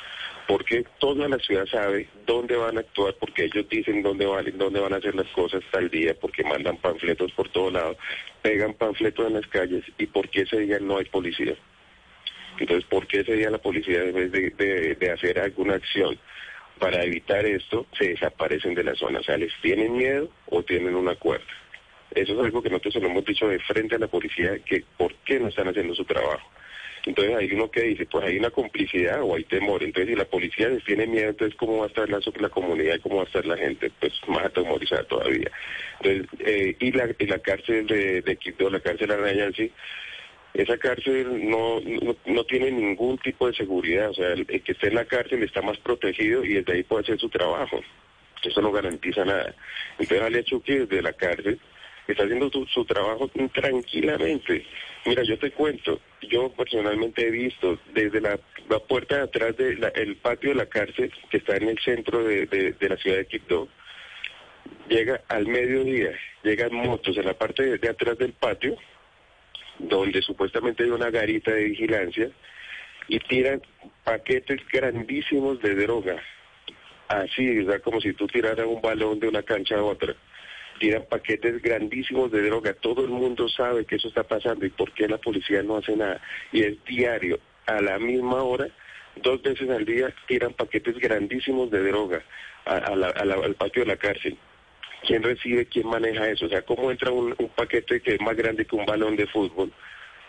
Porque 0.49 0.85
toda 0.99 1.28
la 1.28 1.38
ciudad 1.38 1.64
sabe 1.66 2.09
dónde 2.26 2.57
van 2.57 2.76
a 2.76 2.81
actuar, 2.81 3.14
porque 3.19 3.45
ellos 3.45 3.69
dicen 3.69 4.02
dónde 4.02 4.26
van, 4.26 4.47
dónde 4.59 4.81
van 4.81 4.92
a 4.92 4.97
hacer 4.97 5.14
las 5.14 5.28
cosas 5.28 5.62
tal 5.71 5.88
día, 5.88 6.14
porque 6.21 6.42
mandan 6.42 6.76
panfletos 6.78 7.31
por 7.33 7.49
todos 7.50 7.73
lados, 7.73 7.97
pegan 8.42 8.75
panfletos 8.75 9.28
en 9.28 9.35
las 9.35 9.47
calles 9.47 9.85
y 9.97 10.07
porque 10.07 10.42
ese 10.42 10.59
día 10.59 10.78
no 10.81 10.99
hay 10.99 11.04
policía. 11.04 11.54
Entonces, 12.59 12.85
¿por 12.88 13.07
qué 13.07 13.21
ese 13.21 13.35
día 13.35 13.50
la 13.50 13.59
policía, 13.59 14.02
en 14.02 14.14
vez 14.14 14.33
de, 14.33 15.11
hacer 15.11 15.38
alguna 15.38 15.75
acción 15.75 16.19
para 16.78 17.02
evitar 17.04 17.47
esto, 17.47 17.87
se 17.97 18.09
desaparecen 18.09 18.75
de 18.75 18.85
la 18.85 18.95
zona? 18.95 19.21
O 19.21 19.23
sea, 19.23 19.37
¿les 19.37 19.52
tienen 19.62 19.97
miedo 19.97 20.28
o 20.47 20.62
tienen 20.62 20.95
un 20.95 21.09
acuerdo? 21.09 21.47
Eso 22.14 22.33
es 22.33 22.38
algo 22.38 22.62
que 22.62 22.71
nosotros 22.71 23.02
lo 23.02 23.09
hemos 23.09 23.25
dicho 23.25 23.49
de 23.49 23.59
frente 23.61 23.97
a 23.97 23.99
la 23.99 24.09
policía, 24.09 24.59
que 24.64 24.85
por 24.97 25.14
qué 25.25 25.40
no 25.40 25.49
están 25.49 25.69
haciendo 25.69 25.95
su 25.95 26.04
trabajo. 26.04 26.49
Entonces 27.04 27.35
hay 27.37 27.50
uno 27.52 27.69
que 27.71 27.83
dice, 27.83 28.07
pues 28.07 28.25
hay 28.25 28.38
una 28.38 28.50
complicidad 28.50 29.23
o 29.23 29.35
hay 29.35 29.45
temor. 29.45 29.83
Entonces 29.83 30.11
si 30.11 30.16
la 30.16 30.25
policía 30.25 30.69
les 30.69 30.85
tiene 30.85 31.07
miedo, 31.07 31.31
entonces 31.31 31.57
¿cómo 31.59 31.78
va 31.78 31.85
a 31.85 31.88
estar 31.88 32.09
la, 32.09 32.21
la 32.40 32.49
comunidad 32.49 32.95
y 32.95 33.00
cómo 33.00 33.16
va 33.16 33.23
a 33.23 33.26
estar 33.26 33.45
la 33.45 33.57
gente? 33.57 33.90
Pues 33.99 34.12
más 34.28 34.45
atemorizada 34.45 35.02
todavía. 35.04 35.50
Entonces, 36.00 36.28
eh, 36.47 36.76
y, 36.78 36.92
la, 36.92 37.09
y 37.19 37.26
la 37.26 37.38
cárcel 37.40 37.87
de, 37.87 38.23
de 38.23 38.37
Quito, 38.37 38.71
la 38.71 38.81
cárcel 38.81 39.09
de 39.09 39.52
sí 39.57 39.73
esa 40.54 40.76
cárcel 40.76 41.49
no, 41.49 41.81
no, 42.26 42.45
tiene 42.45 42.71
ningún 42.71 43.16
tipo 43.19 43.47
de 43.47 43.54
seguridad, 43.54 44.11
o 44.11 44.14
sea, 44.14 44.33
el, 44.33 44.47
que 44.47 44.73
esté 44.73 44.88
en 44.88 44.97
la 44.97 45.07
cárcel 45.07 45.42
está 45.42 45.62
más 45.62 45.78
protegido 45.78 46.45
y 46.45 46.54
desde 46.54 46.75
ahí 46.75 46.83
puede 46.83 47.04
hacer 47.04 47.19
su 47.19 47.31
trabajo. 47.31 47.81
Eso 48.42 48.61
no 48.61 48.71
garantiza 48.71 49.25
nada. 49.25 49.54
Entonces, 49.99 50.21
Ale 50.21 50.45
Chucky 50.45 50.78
desde 50.78 51.00
la 51.00 51.12
cárcel 51.14 51.59
está 52.09 52.25
haciendo 52.25 52.50
su, 52.66 52.85
trabajo 52.85 53.30
tranquilamente. 53.52 54.66
Mira, 55.06 55.23
yo 55.23 55.38
te 55.38 55.50
cuento, 55.52 56.00
yo 56.23 56.50
personalmente 56.52 57.26
he 57.26 57.30
visto 57.30 57.78
desde 57.94 58.21
la, 58.21 58.38
puerta 58.88 59.16
de 59.16 59.23
atrás 59.23 59.56
del 59.56 60.16
patio 60.16 60.50
de 60.50 60.56
la 60.56 60.66
cárcel, 60.66 61.12
que 61.30 61.37
está 61.37 61.56
en 61.56 61.68
el 61.68 61.78
centro 61.80 62.25
de, 62.25 62.75
la 62.80 62.97
ciudad 62.97 63.18
de 63.18 63.26
Quito, 63.26 63.68
llega 64.88 65.23
al 65.28 65.47
mediodía, 65.47 66.12
llegan 66.42 66.75
motos 66.75 67.16
en 67.16 67.26
la 67.26 67.35
parte 67.35 67.78
de 67.78 67.88
atrás 67.88 68.16
del 68.18 68.32
patio, 68.32 68.76
donde 69.78 70.23
supuestamente 70.23 70.85
hay 70.85 70.90
una 70.90 71.11
garita 71.11 71.52
de 71.52 71.64
vigilancia 71.64 72.30
y 73.09 73.18
tiran 73.21 73.61
paquetes 74.04 74.61
grandísimos 74.73 75.61
de 75.61 75.75
droga. 75.75 76.23
Así, 77.09 77.59
¿verdad? 77.59 77.82
como 77.82 78.00
si 78.00 78.12
tú 78.14 78.26
tiraras 78.26 78.66
un 78.66 78.80
balón 78.80 79.21
de 79.21 79.28
una 79.28 79.42
cancha 79.42 79.76
a 79.76 79.82
otra. 79.82 80.14
Tiran 80.83 81.05
paquetes 81.09 81.62
grandísimos 81.62 82.33
de 82.33 82.43
droga. 82.43 82.75
Todo 82.75 83.05
el 83.05 83.11
mundo 83.11 83.49
sabe 83.49 83.85
que 83.85 83.95
eso 83.95 84.09
está 84.09 84.25
pasando 84.25 84.67
y 84.67 84.71
por 84.71 84.91
qué 84.93 85.07
la 85.07 85.19
policía 85.19 85.62
no 85.62 85.77
hace 85.77 85.97
nada. 85.97 86.21
Y 86.51 86.65
es 86.65 86.85
diario, 86.85 87.39
a 87.67 87.81
la 87.81 88.01
misma 88.01 88.43
hora, 88.43 88.67
dos 89.23 89.41
veces 89.43 89.71
al 89.71 89.85
día, 89.85 90.12
tiran 90.27 90.55
paquetes 90.55 90.99
grandísimos 90.99 91.71
de 91.71 91.85
droga 91.85 92.25
al 92.65 93.55
patio 93.55 93.83
de 93.83 93.87
la 93.87 93.97
cárcel 93.97 94.37
quién 95.07 95.23
recibe, 95.23 95.67
quién 95.67 95.87
maneja 95.87 96.29
eso. 96.29 96.47
O 96.47 96.49
sea, 96.49 96.62
cómo 96.62 96.91
entra 96.91 97.12
un, 97.12 97.35
paquete 97.55 98.01
que 98.01 98.15
es 98.15 98.21
más 98.21 98.37
grande 98.37 98.65
que 98.65 98.77
un 98.77 98.87
balón 98.87 99.15
de 99.15 99.29
fútbol 99.29 99.73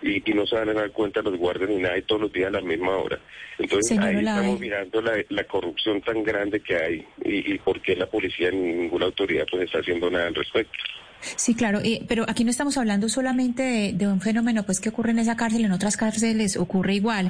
y, 0.03 0.33
no 0.33 0.45
se 0.45 0.55
van 0.55 0.69
a 0.69 0.73
dar 0.73 0.91
cuenta 0.91 1.21
los 1.21 1.37
guardias 1.37 1.69
ni 1.69 1.77
nada 1.77 1.97
y 1.97 2.01
todos 2.03 2.21
los 2.21 2.33
días 2.33 2.49
a 2.49 2.51
la 2.51 2.61
misma 2.61 2.97
hora. 2.97 3.19
Entonces 3.57 3.97
ahí 3.99 4.17
estamos 4.17 4.59
mirando 4.59 5.01
la, 5.01 5.43
corrupción 5.45 6.01
tan 6.01 6.23
grande 6.23 6.59
que 6.61 6.75
hay 6.75 7.07
y, 7.23 7.53
y 7.53 7.57
por 7.59 7.81
qué 7.81 7.95
la 7.95 8.07
policía 8.07 8.51
ni 8.51 8.73
ninguna 8.73 9.05
autoridad 9.05 9.45
pues 9.49 9.63
está 9.63 9.79
haciendo 9.79 10.09
nada 10.09 10.27
al 10.27 10.35
respecto. 10.35 10.77
Sí, 11.35 11.55
claro, 11.55 11.79
eh, 11.83 12.05
pero 12.07 12.25
aquí 12.27 12.43
no 12.43 12.51
estamos 12.51 12.77
hablando 12.77 13.09
solamente 13.09 13.93
de, 13.95 14.07
un 14.07 14.21
fenómeno 14.21 14.63
pues 14.63 14.79
que 14.79 14.89
ocurre 14.89 15.11
en 15.11 15.19
esa 15.19 15.35
cárcel, 15.35 15.65
en 15.65 15.71
otras 15.71 15.97
cárceles 15.97 16.57
ocurre 16.57 16.95
igual. 16.95 17.29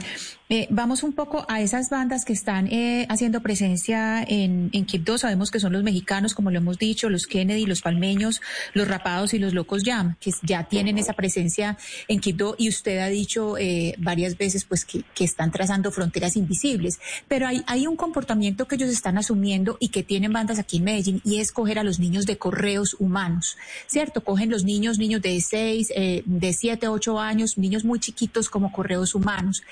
Eh, 0.50 0.68
vamos 0.70 1.04
un 1.04 1.14
poco 1.14 1.46
a 1.50 1.62
esas 1.62 1.90
bandas 1.90 2.26
que 2.26 2.34
están 2.34 2.68
eh, 2.68 3.06
haciendo 3.10 3.42
presencia 3.42 4.24
en, 4.24 4.70
en 4.74 4.86
Quibdó. 4.86 5.18
Sabemos 5.18 5.52
que 5.52 5.60
son 5.60 5.74
los 5.74 5.84
mexicanos, 5.84 6.34
como 6.34 6.52
lo 6.52 6.58
hemos 6.58 6.78
dicho, 6.78 7.10
los 7.10 7.26
Kennedy, 7.28 7.66
los 7.66 7.82
palmeños, 7.82 8.42
los 8.74 8.88
rapados 8.88 9.34
y 9.34 9.40
los 9.40 9.54
locos 9.54 9.84
Jam, 9.86 10.16
que 10.20 10.32
ya 10.44 10.64
tienen 10.66 10.98
esa 10.98 11.14
presencia 11.14 11.78
en 12.08 12.20
Quibdó 12.20 12.56
y 12.58 12.70
usted 12.70 13.00
ha 13.00 13.08
dicho 13.08 13.56
varias 13.98 14.38
veces 14.38 14.66
pues 14.66 14.86
que, 14.86 15.04
que, 15.16 15.24
están 15.24 15.52
trazando 15.52 15.92
fronteras 15.92 16.36
invisibles. 16.36 17.00
Pero 17.28 17.48
hay, 17.48 17.64
hay 17.68 17.88
un 17.88 17.96
comportamiento 17.96 18.68
que 18.68 18.76
ellos 18.76 18.90
están 18.90 19.18
asumiendo 19.18 19.78
y 19.80 19.90
que 19.90 20.04
tienen 20.04 20.34
bandas 20.34 20.60
aquí 20.60 20.78
en 20.78 20.84
Medellín 20.84 21.22
y 21.24 21.40
es 21.40 21.52
coger 21.52 21.80
a 21.80 21.84
los 21.84 22.00
niños 22.00 22.26
de 22.26 22.38
correos 22.38 22.96
humanos. 23.00 23.58
¿Cierto? 23.88 24.24
Cogen 24.24 24.50
los 24.50 24.64
niños, 24.64 24.98
niños 24.98 25.22
de 25.22 25.40
6, 25.40 25.94
eh, 25.96 26.24
de 26.26 26.54
7, 26.54 26.88
8 26.88 27.20
años, 27.20 27.58
niños 27.58 27.84
muy 27.84 28.00
chiquitos 28.00 28.50
como 28.50 28.72
correos 28.72 29.16
humanos. 29.16 29.64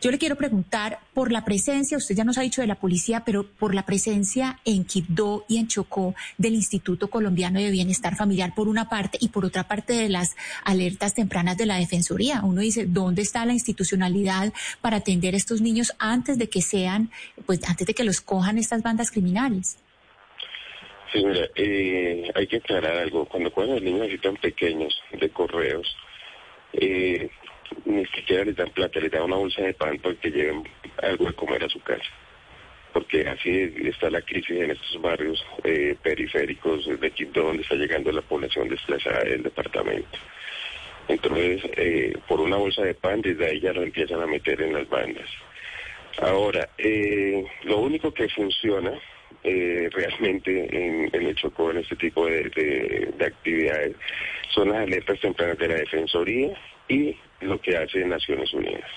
Yo 0.00 0.10
le 0.10 0.18
quiero 0.18 0.36
preguntar 0.36 1.00
por 1.12 1.32
la 1.32 1.44
presencia, 1.44 1.96
usted 1.96 2.14
ya 2.14 2.24
nos 2.24 2.38
ha 2.38 2.42
dicho 2.42 2.60
de 2.60 2.66
la 2.66 2.74
policía, 2.76 3.24
pero 3.24 3.46
por 3.46 3.74
la 3.74 3.84
presencia 3.86 4.60
en 4.64 4.84
Quibdó 4.84 5.44
y 5.48 5.58
en 5.58 5.68
Chocó 5.68 6.14
del 6.38 6.54
Instituto 6.54 7.08
Colombiano 7.08 7.60
de 7.60 7.70
Bienestar 7.70 8.16
Familiar 8.16 8.54
por 8.54 8.68
una 8.68 8.88
parte 8.88 9.18
y 9.20 9.28
por 9.28 9.44
otra 9.44 9.66
parte 9.68 9.92
de 9.92 10.08
las 10.08 10.30
alertas 10.64 11.14
tempranas 11.14 11.56
de 11.56 11.66
la 11.66 11.76
Defensoría. 11.76 12.42
Uno 12.42 12.60
dice, 12.60 12.86
¿dónde 12.86 13.22
está 13.22 13.44
la 13.46 13.52
institucionalidad 13.52 14.52
para 14.80 14.98
atender 14.98 15.34
a 15.34 15.36
estos 15.36 15.60
niños 15.60 15.92
antes 15.98 16.38
de 16.38 16.48
que 16.48 16.62
sean, 16.62 17.10
pues 17.46 17.60
antes 17.64 17.86
de 17.86 17.94
que 17.94 18.04
los 18.04 18.20
cojan 18.20 18.58
estas 18.58 18.82
bandas 18.82 19.10
criminales? 19.10 19.76
Sí, 21.14 21.24
eh, 21.54 22.32
hay 22.34 22.46
que 22.48 22.56
aclarar 22.56 22.96
algo. 22.96 23.24
Cuando 23.26 23.52
cuando 23.52 23.74
los 23.74 23.82
niños 23.82 24.08
así 24.08 24.18
tan 24.18 24.36
pequeños 24.36 25.00
de 25.12 25.28
correos, 25.30 25.96
eh, 26.72 27.30
ni 27.84 28.04
siquiera 28.06 28.44
les 28.44 28.56
dan 28.56 28.70
plata, 28.70 28.98
les 28.98 29.12
dan 29.12 29.22
una 29.22 29.36
bolsa 29.36 29.62
de 29.62 29.74
pan 29.74 29.96
para 29.98 30.16
que 30.16 30.30
lleven 30.32 30.64
algo 31.00 31.26
de 31.26 31.34
comer 31.34 31.62
a 31.62 31.68
su 31.68 31.80
casa. 31.80 32.10
Porque 32.92 33.28
así 33.28 33.72
está 33.84 34.10
la 34.10 34.22
crisis 34.22 34.60
en 34.60 34.72
estos 34.72 35.00
barrios 35.00 35.44
eh, 35.62 35.96
periféricos 36.02 36.84
de 37.00 37.10
Quito, 37.12 37.42
donde 37.42 37.62
está 37.62 37.76
llegando 37.76 38.10
la 38.10 38.22
población 38.22 38.68
desplazada 38.68 39.22
del 39.22 39.44
departamento. 39.44 40.18
Entonces, 41.06 41.62
eh, 41.76 42.12
por 42.26 42.40
una 42.40 42.56
bolsa 42.56 42.82
de 42.82 42.94
pan, 42.94 43.20
desde 43.20 43.46
ahí 43.46 43.60
ya 43.60 43.72
lo 43.72 43.82
empiezan 43.82 44.20
a 44.20 44.26
meter 44.26 44.60
en 44.62 44.72
las 44.72 44.88
bandas. 44.88 45.28
Ahora, 46.20 46.70
eh, 46.76 47.44
lo 47.62 47.78
único 47.78 48.12
que 48.12 48.28
funciona 48.28 48.98
eh, 49.44 49.88
realmente 49.92 50.68
en, 50.72 51.10
el 51.12 51.34
Chocó 51.34 51.70
en 51.70 51.78
este 51.78 51.96
tipo 51.96 52.26
de, 52.26 53.12
actividades 53.24 53.94
son 54.54 54.70
las 54.70 54.78
alertas 54.78 55.20
tempranas 55.20 55.58
de 55.58 55.68
la 55.68 55.74
Defensoría 55.74 56.58
y 56.88 57.16
lo 57.40 57.60
que 57.60 57.76
hace 57.76 58.04
Naciones 58.04 58.52
Unidas 58.54 58.90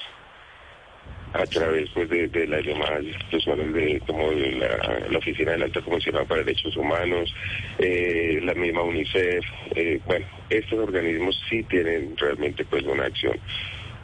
a 1.34 1.46
través 1.46 1.89
pues, 1.94 2.10
de, 2.10 2.48
las 2.48 2.63
llamadas 2.63 3.04
institucionales 3.04 3.74
de, 3.74 4.01
como 4.08 4.32
la, 4.32 5.18
Oficina 5.18 5.51
del 5.51 5.63
Alta 5.63 5.82
Comisionada 5.82 6.25
para 6.25 6.44
Derechos 6.44 6.75
Humanos, 6.77 7.34
eh, 7.80 8.39
la 8.44 8.54
misma 8.54 8.84
UNICEF. 8.84 9.44
Eh, 9.75 10.00
bueno, 10.06 10.25
estos 10.50 10.80
organismos 10.80 11.39
sí 11.50 11.63
tienen 11.63 12.16
realmente 12.18 12.63
pues 12.66 12.84
una 12.84 13.06
acción 13.06 13.38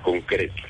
concreta. 0.03 0.61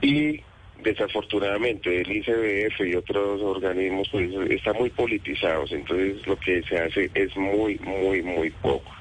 Y 0.00 0.40
desafortunadamente 0.82 2.00
el 2.00 2.10
ICBF 2.10 2.80
y 2.86 2.94
otros 2.94 3.40
organismos 3.42 4.08
pues 4.10 4.30
están 4.50 4.76
muy 4.78 4.90
politizados, 4.90 5.72
entonces 5.72 6.26
lo 6.26 6.36
que 6.36 6.62
se 6.62 6.78
hace 6.78 7.10
es 7.14 7.36
muy, 7.36 7.78
muy, 7.78 8.22
muy 8.22 8.50
poco. 8.50 8.92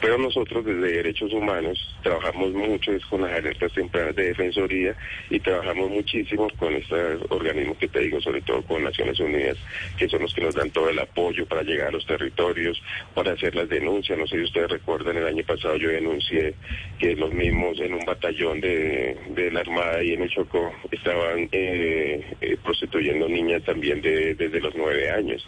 Pero 0.00 0.18
nosotros 0.18 0.64
desde 0.64 0.92
Derechos 0.92 1.32
Humanos 1.32 1.78
trabajamos 2.02 2.52
mucho 2.52 2.92
con 3.08 3.22
las 3.22 3.32
alertas 3.32 3.72
tempranas 3.72 4.14
de 4.14 4.24
defensoría 4.24 4.94
y 5.30 5.40
trabajamos 5.40 5.90
muchísimo 5.90 6.48
con 6.58 6.74
estos 6.74 7.22
organismos 7.30 7.78
que 7.78 7.88
te 7.88 8.00
digo, 8.00 8.20
sobre 8.20 8.42
todo 8.42 8.62
con 8.62 8.84
Naciones 8.84 9.18
Unidas, 9.20 9.56
que 9.96 10.08
son 10.08 10.22
los 10.22 10.34
que 10.34 10.42
nos 10.42 10.54
dan 10.54 10.70
todo 10.70 10.90
el 10.90 10.98
apoyo 10.98 11.46
para 11.46 11.62
llegar 11.62 11.88
a 11.88 11.92
los 11.92 12.06
territorios, 12.06 12.80
para 13.14 13.32
hacer 13.32 13.54
las 13.54 13.68
denuncias. 13.68 14.18
No 14.18 14.26
sé 14.26 14.36
si 14.36 14.44
ustedes 14.44 14.70
recuerdan, 14.70 15.16
el 15.16 15.26
año 15.26 15.44
pasado 15.44 15.76
yo 15.76 15.88
denuncié 15.88 16.54
que 16.98 17.16
los 17.16 17.32
mismos 17.32 17.80
en 17.80 17.94
un 17.94 18.04
batallón 18.04 18.60
de, 18.60 19.16
la 19.52 19.60
Armada 19.60 20.02
y 20.02 20.12
en 20.12 20.22
el 20.22 20.30
Chocó 20.30 20.72
estaban 20.90 21.48
eh, 21.52 22.36
eh, 22.40 22.56
prostituyendo 22.62 23.28
niñas 23.28 23.62
también 23.62 24.02
de, 24.02 24.34
desde 24.34 24.60
los 24.60 24.74
nueve 24.74 25.10
años. 25.10 25.46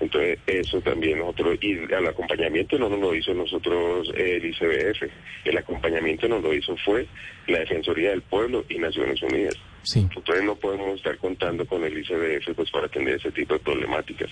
Entonces, 0.00 0.38
eso 0.46 0.80
también 0.80 1.18
nosotros, 1.18 1.58
y 1.60 1.72
el 1.72 2.06
acompañamiento 2.06 2.78
no 2.78 2.88
nos 2.88 3.00
lo 3.00 3.14
hizo 3.14 3.34
nosotros 3.34 4.08
el 4.16 4.44
ICBF, 4.44 5.02
el 5.44 5.58
acompañamiento 5.58 6.28
nos 6.28 6.42
lo 6.42 6.54
hizo 6.54 6.76
fue 6.84 7.06
la 7.48 7.58
Defensoría 7.60 8.10
del 8.10 8.22
Pueblo 8.22 8.64
y 8.68 8.78
Naciones 8.78 9.20
Unidas. 9.22 9.54
Sí. 9.82 10.00
Entonces 10.14 10.44
no 10.44 10.54
podemos 10.54 10.96
estar 10.96 11.16
contando 11.18 11.66
con 11.66 11.82
el 11.84 11.98
ICBF 11.98 12.54
pues 12.54 12.70
para 12.70 12.86
atender 12.86 13.14
ese 13.16 13.32
tipo 13.32 13.54
de 13.54 13.60
problemáticas. 13.60 14.30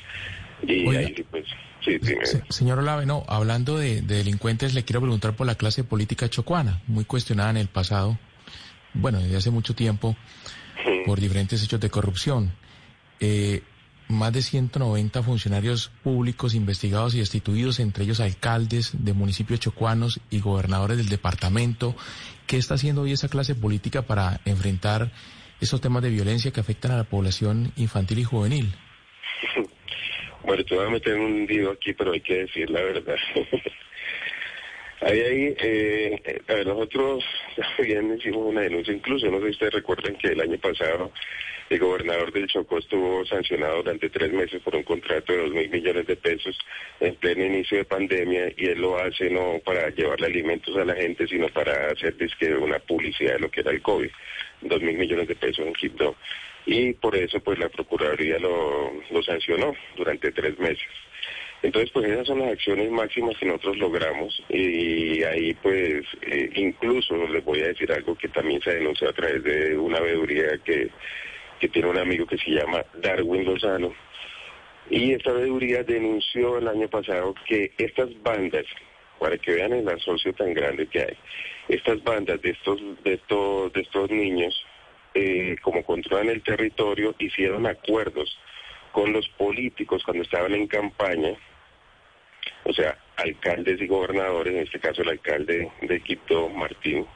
Y 0.67 0.87
Oiga. 0.87 1.01
ahí 1.01 1.15
sí, 1.17 1.25
pues, 1.31 1.45
sí. 1.85 1.99
Se- 2.25 2.43
señor 2.51 2.79
Olave, 2.79 3.05
no, 3.07 3.25
hablando 3.27 3.77
de, 3.79 4.03
de 4.03 4.17
delincuentes, 4.19 4.73
le 4.75 4.85
quiero 4.85 5.01
preguntar 5.01 5.35
por 5.35 5.47
la 5.47 5.55
clase 5.57 5.83
política 5.85 6.29
chocuana, 6.29 6.81
muy 6.87 7.05
cuestionada 7.05 7.51
en 7.51 7.57
el 7.57 7.69
pasado, 7.69 8.19
bueno, 8.95 9.19
desde 9.21 9.37
hace 9.37 9.51
mucho 9.51 9.75
tiempo, 9.75 10.17
por 11.07 11.19
diferentes 11.21 11.63
hechos 11.63 11.81
de 11.81 11.91
corrupción. 11.91 12.53
Eh, 13.21 13.63
más 14.09 14.33
de 14.33 14.43
190 14.43 15.23
funcionarios 15.23 15.91
públicos 16.03 16.55
investigados 16.55 17.15
y 17.15 17.19
destituidos, 17.19 17.81
entre 17.81 18.05
ellos 18.05 18.21
alcaldes 18.21 18.93
de 19.05 19.13
municipios 19.13 19.61
chocuanos 19.61 20.21
y 20.31 20.41
gobernadores 20.41 20.97
del 20.97 21.09
departamento. 21.09 21.95
¿Qué 22.47 22.57
está 22.57 22.75
haciendo 22.75 23.03
hoy 23.03 23.13
esa 23.13 23.29
clase 23.29 23.55
política 23.55 24.03
para 24.03 24.41
enfrentar 24.45 25.11
esos 25.61 25.81
temas 25.81 26.03
de 26.03 26.11
violencia 26.11 26.53
que 26.53 26.61
afectan 26.61 26.93
a 26.93 26.97
la 26.97 27.05
población 27.05 27.73
infantil 27.77 28.21
y 28.21 28.25
juvenil? 28.25 28.75
Bueno, 30.47 30.63
te 30.63 30.77
voy 30.77 30.87
a 30.87 30.91
meter 30.91 31.19
un 31.19 31.45
lío 31.45 31.73
aquí, 31.73 31.93
pero 31.93 32.13
hay 32.13 32.21
que 32.21 32.45
decir 32.45 32.71
la 32.71 32.81
verdad. 32.81 33.17
ahí, 35.01 35.21
ahí, 35.21 35.57
eh, 35.59 36.43
a 36.47 36.55
ver, 36.55 36.67
nosotros 36.69 37.25
también 37.77 38.17
hicimos 38.17 38.47
una 38.47 38.61
denuncia, 38.61 38.95
incluso, 38.95 39.27
no 39.27 39.39
sé 39.39 39.47
si 39.47 39.51
ustedes 39.51 39.75
recuerdan 39.75 40.15
que 40.15 40.29
el 40.29 40.41
año 40.41 40.57
pasado 40.59 41.11
el 41.69 41.79
gobernador 41.81 42.33
del 42.33 42.47
Chocó 42.47 42.79
estuvo 42.79 43.25
sancionado 43.27 43.79
durante 43.79 44.09
tres 44.09 44.33
meses 44.33 44.63
por 44.63 44.77
un 44.77 44.85
contrato 44.85 45.33
de 45.33 45.39
dos 45.41 45.51
mil 45.51 45.69
millones 45.69 46.07
de 46.07 46.17
pesos 46.17 46.57
en 47.01 47.15
pleno 47.17 47.45
inicio 47.45 47.79
de 47.79 47.85
pandemia 47.85 48.53
y 48.57 48.67
él 48.67 48.81
lo 48.81 48.99
hace 48.99 49.31
no 49.31 49.61
para 49.65 49.91
llevarle 49.91 50.27
alimentos 50.27 50.77
a 50.77 50.85
la 50.85 50.95
gente, 50.95 51.27
sino 51.27 51.49
para 51.49 51.91
hacer 51.91 52.17
dizque, 52.17 52.55
una 52.55 52.79
publicidad 52.79 53.35
de 53.35 53.41
lo 53.41 53.51
que 53.51 53.61
era 53.61 53.73
el 53.73 53.83
COVID, 53.83 54.11
dos 54.63 54.83
mil 54.83 54.97
millones 54.97 55.27
de 55.27 55.35
pesos 55.35 55.67
en 55.67 55.73
Quibdó. 55.73 56.15
Y 56.67 56.93
por 56.95 57.17
eso 57.17 57.41
pues 57.41 57.59
la 57.59 57.69
Procuraduría 57.69 58.39
lo, 58.39 58.93
lo 59.11 59.23
sancionó 59.23 59.75
durante 59.97 60.31
tres 60.33 60.59
meses. 60.59 60.89
Entonces, 61.63 61.91
pues 61.91 62.07
esas 62.07 62.27
son 62.27 62.41
las 62.41 62.53
acciones 62.53 62.91
máximas 62.91 63.37
que 63.39 63.47
nosotros 63.47 63.79
logramos 63.79 64.41
y 64.49 65.23
ahí 65.25 65.55
pues 65.55 66.05
eh, 66.23 66.51
incluso 66.55 67.17
les 67.27 67.43
voy 67.45 67.61
a 67.63 67.69
decir 67.69 67.91
algo 67.91 68.15
que 68.15 68.29
también 68.29 68.61
se 68.61 68.75
denunció 68.75 69.09
a 69.09 69.13
través 69.13 69.43
de 69.43 69.77
una 69.77 69.99
veeduría 70.01 70.59
que, 70.65 70.91
que 71.61 71.69
tiene 71.69 71.89
un 71.89 71.99
amigo 71.99 72.27
que 72.27 72.39
se 72.39 72.51
llama 72.51 72.85
Darwin 72.95 73.45
Lozano. 73.45 73.93
Y 74.89 75.13
esta 75.13 75.33
veeduría 75.33 75.83
denunció 75.83 76.59
el 76.59 76.69
año 76.69 76.89
pasado 76.89 77.35
que 77.47 77.73
estas 77.79 78.09
bandas, 78.23 78.65
para 79.19 79.37
que 79.39 79.53
vean 79.53 79.73
el 79.73 79.89
asocio 79.89 80.33
tan 80.35 80.55
grande 80.55 80.87
que 80.87 81.01
hay, 81.01 81.17
estas 81.69 82.03
bandas 82.05 82.41
de 82.43 82.51
estos, 82.51 82.81
de 83.03 83.15
estos, 83.15 83.73
de 83.73 83.81
estos 83.81 84.11
niños, 84.11 84.65
eh, 85.15 85.57
como 85.63 85.83
controlan 85.83 86.29
el 86.29 86.43
territorio, 86.43 87.15
hicieron 87.19 87.67
acuerdos 87.67 88.39
con 88.93 89.13
los 89.13 89.29
políticos 89.31 90.03
cuando 90.05 90.23
estaban 90.23 90.55
en 90.55 90.67
campaña, 90.67 91.35
o 92.65 92.73
sea, 92.73 92.99
alcaldes 93.17 93.81
y 93.81 93.87
gobernadores, 93.87 94.55
en 94.55 94.63
este 94.63 94.79
caso 94.79 95.03
el 95.03 95.09
alcalde 95.09 95.71
de 95.83 96.01
Quito, 96.01 96.49
Martín, 96.51 97.07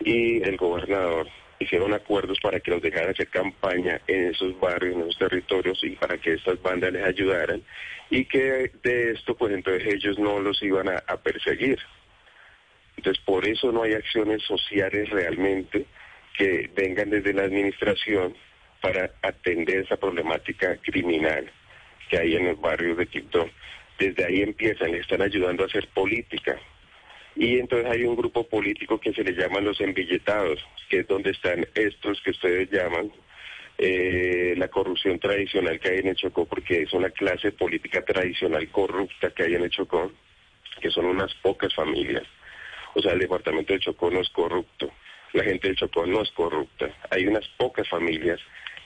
y 0.00 0.42
el 0.42 0.56
gobernador 0.56 1.28
hicieron 1.60 1.92
acuerdos 1.92 2.38
para 2.40 2.58
que 2.58 2.70
los 2.70 2.80
dejaran 2.80 3.10
hacer 3.10 3.28
campaña 3.28 4.00
en 4.06 4.28
esos 4.28 4.58
barrios, 4.58 4.94
en 4.94 5.02
esos 5.02 5.18
territorios 5.18 5.78
y 5.84 5.90
para 5.90 6.16
que 6.16 6.32
estas 6.32 6.60
bandas 6.62 6.90
les 6.90 7.04
ayudaran 7.04 7.62
y 8.08 8.24
que 8.24 8.72
de 8.82 9.12
esto 9.12 9.36
pues 9.36 9.52
entonces 9.52 9.94
ellos 9.94 10.18
no 10.18 10.40
los 10.40 10.60
iban 10.62 10.88
a, 10.88 11.16
perseguir. 11.18 11.78
Entonces 12.96 13.22
por 13.24 13.46
eso 13.46 13.70
no 13.72 13.82
hay 13.82 13.92
acciones 13.92 14.42
sociales 14.42 15.10
realmente 15.10 15.84
que 16.36 16.70
vengan 16.74 17.10
desde 17.10 17.34
la 17.34 17.42
administración 17.42 18.34
para 18.80 19.10
atender 19.22 19.80
esa 19.80 19.98
problemática 19.98 20.76
criminal 20.78 21.50
que 22.08 22.18
hay 22.18 22.36
en 22.36 22.46
los 22.46 22.60
barrios 22.60 22.96
de 22.96 23.06
Quito. 23.06 23.50
Desde 23.98 24.24
ahí 24.24 24.40
empiezan, 24.40 24.92
le 24.92 25.00
están 25.00 25.20
ayudando 25.20 25.62
a 25.62 25.66
hacer 25.66 25.86
política. 25.88 26.58
Y 27.36 27.58
entonces 27.58 27.90
hay 27.90 28.04
un 28.04 28.16
grupo 28.16 28.46
político 28.46 28.98
que 28.98 29.12
se 29.12 29.22
le 29.22 29.32
llaman 29.32 29.64
los 29.64 29.80
embilletados, 29.80 30.58
que 30.88 31.00
es 31.00 31.06
donde 31.06 31.30
están 31.30 31.66
estos 31.74 32.20
que 32.22 32.30
ustedes 32.30 32.70
llaman 32.70 33.10
eh, 33.78 34.54
la 34.56 34.68
corrupción 34.68 35.18
tradicional 35.18 35.80
que 35.80 35.90
hay 35.90 35.98
en 36.00 36.08
el 36.08 36.16
Chocó, 36.16 36.44
porque 36.44 36.82
es 36.82 36.92
una 36.92 37.10
clase 37.10 37.52
política 37.52 38.04
tradicional 38.04 38.68
corrupta 38.70 39.30
que 39.30 39.44
hay 39.44 39.54
en 39.54 39.62
el 39.62 39.70
Chocó, 39.70 40.12
que 40.80 40.90
son 40.90 41.06
unas 41.06 41.32
pocas 41.36 41.74
familias. 41.74 42.24
O 42.94 43.00
sea, 43.00 43.12
el 43.12 43.20
departamento 43.20 43.72
del 43.72 43.80
Chocó 43.80 44.10
no 44.10 44.20
es 44.20 44.28
corrupto, 44.30 44.92
la 45.32 45.44
gente 45.44 45.68
del 45.68 45.76
Chocó 45.76 46.04
no 46.06 46.22
es 46.22 46.30
corrupta. 46.32 46.90
Hay 47.10 47.26
unas 47.26 47.46
pocas 47.56 47.88
familias 47.88 48.40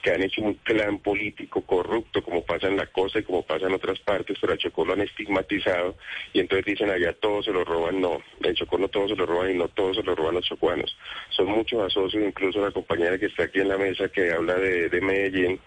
que 0.05 0.11
han 0.11 0.21
hecho 0.21 0.43
un 0.43 0.53
clan 0.53 0.99
político 0.99 1.61
corrupto, 1.61 2.21
como 2.21 2.45
pasa 2.45 2.67
en 2.67 2.77
la 2.77 2.85
costa 2.85 3.17
y 3.17 3.23
como 3.23 3.41
pasa 3.41 3.65
en 3.65 3.73
otras 3.73 3.97
partes, 4.01 4.37
pero 4.39 4.53
al 4.53 4.59
Chocó 4.59 4.85
lo 4.85 4.93
han 4.93 5.01
estigmatizado 5.01 5.97
y 6.31 6.41
entonces 6.41 6.63
dicen 6.63 6.91
allá 6.91 7.11
todos 7.13 7.45
se 7.45 7.51
lo 7.51 7.65
roban. 7.65 7.99
No, 7.99 8.21
en 8.43 8.53
Chocó 8.53 8.77
no 8.77 8.87
todos 8.87 9.09
se 9.09 9.15
lo 9.15 9.25
roban 9.25 9.49
y 9.49 9.57
no 9.57 9.67
todos 9.69 9.97
se 9.97 10.03
lo 10.03 10.13
roban 10.13 10.35
los 10.35 10.45
chocuanos. 10.45 10.95
Son 11.31 11.47
muchos 11.47 11.81
asocios, 11.81 12.23
incluso 12.23 12.61
la 12.61 12.69
compañera 12.69 13.17
que 13.17 13.25
está 13.25 13.45
aquí 13.45 13.61
en 13.61 13.69
la 13.69 13.79
mesa 13.79 14.07
que 14.09 14.31
habla 14.31 14.53
de, 14.53 14.89
de 14.89 15.01
Medellín, 15.01 15.59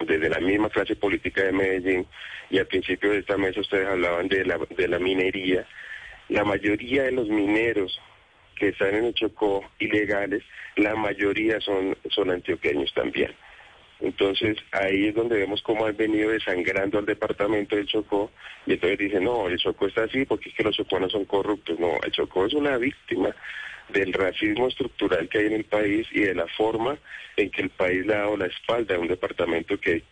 desde 0.00 0.28
la 0.28 0.40
misma 0.40 0.68
clase 0.68 0.94
política 0.94 1.42
de 1.44 1.52
Medellín, 1.52 2.06
y 2.50 2.58
al 2.58 2.66
principio 2.66 3.12
de 3.12 3.20
esta 3.20 3.38
mesa 3.38 3.60
ustedes 3.60 3.88
hablaban 3.88 4.28
de 4.28 4.44
la, 4.44 4.58
de 4.58 4.88
la 4.88 4.98
minería. 4.98 5.66
La 6.28 6.44
mayoría 6.44 7.04
de 7.04 7.12
los 7.12 7.28
mineros 7.28 7.98
que 8.56 8.68
están 8.68 8.94
en 8.94 9.06
el 9.06 9.14
Chocó 9.14 9.64
ilegales, 9.78 10.42
la 10.76 10.94
mayoría 10.96 11.62
son, 11.62 11.96
son 12.10 12.30
antioqueños 12.30 12.92
también. 12.92 13.34
Entonces 14.00 14.56
ahí 14.72 15.08
es 15.08 15.14
donde 15.14 15.38
vemos 15.38 15.62
cómo 15.62 15.86
han 15.86 15.96
venido 15.96 16.30
desangrando 16.30 16.98
al 16.98 17.06
departamento 17.06 17.76
del 17.76 17.86
Chocó 17.86 18.30
y 18.66 18.72
entonces 18.72 18.98
dicen, 18.98 19.24
no, 19.24 19.48
el 19.48 19.58
Chocó 19.58 19.86
está 19.86 20.04
así 20.04 20.24
porque 20.24 20.48
es 20.48 20.54
que 20.54 20.64
los 20.64 20.76
chocuanos 20.76 21.12
son 21.12 21.24
corruptos. 21.26 21.78
No, 21.78 21.98
el 22.02 22.10
Chocó 22.10 22.46
es 22.46 22.54
una 22.54 22.78
víctima 22.78 23.34
del 23.92 24.12
racismo 24.12 24.68
estructural 24.68 25.28
que 25.28 25.38
hay 25.38 25.46
en 25.46 25.52
el 25.52 25.64
país 25.64 26.06
y 26.12 26.20
de 26.20 26.34
la 26.34 26.46
forma 26.46 26.96
en 27.36 27.50
que 27.50 27.62
el 27.62 27.70
país 27.70 28.06
le 28.06 28.14
ha 28.14 28.18
dado 28.20 28.36
la 28.36 28.46
espalda 28.46 28.94
a 28.94 28.98
un 28.98 29.08
departamento 29.08 29.78
que 29.78 30.02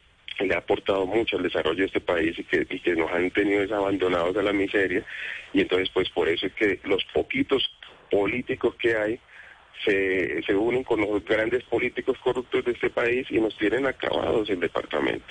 le 0.40 0.54
ha 0.54 0.58
aportado 0.58 1.06
mucho 1.06 1.36
al 1.36 1.42
desarrollo 1.42 1.80
de 1.80 1.86
este 1.86 2.00
país 2.00 2.38
y 2.38 2.44
que, 2.44 2.66
y 2.68 2.80
que 2.80 2.94
nos 2.94 3.10
han 3.10 3.30
tenido 3.30 3.60
desabandonados 3.60 4.36
a 4.36 4.42
la 4.42 4.52
miseria 4.52 5.04
y 5.52 5.60
entonces 5.62 5.90
pues 5.92 6.08
por 6.10 6.28
eso 6.28 6.46
es 6.46 6.52
que 6.52 6.78
los 6.84 7.04
poquitos 7.12 7.68
políticos 8.10 8.74
que 8.76 8.96
hay 8.96 9.20
se, 9.84 10.42
se 10.42 10.54
unen 10.54 10.84
con 10.84 11.00
los 11.00 11.24
grandes 11.24 11.64
políticos 11.64 12.16
corruptos 12.22 12.64
de 12.64 12.72
este 12.72 12.90
país 12.90 13.26
y 13.30 13.40
nos 13.40 13.56
tienen 13.56 13.86
acabados 13.86 14.48
el 14.50 14.60
departamento. 14.60 15.26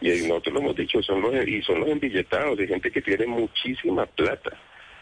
Y 0.00 0.08
nosotros 0.26 0.54
lo 0.54 0.60
hemos 0.60 0.76
dicho, 0.76 1.02
son 1.02 1.20
los, 1.20 1.46
y 1.46 1.62
son 1.62 1.80
los 1.80 1.88
embilletados 1.88 2.58
de 2.58 2.66
gente 2.66 2.90
que 2.90 3.02
tiene 3.02 3.26
muchísima 3.26 4.06
plata 4.06 4.58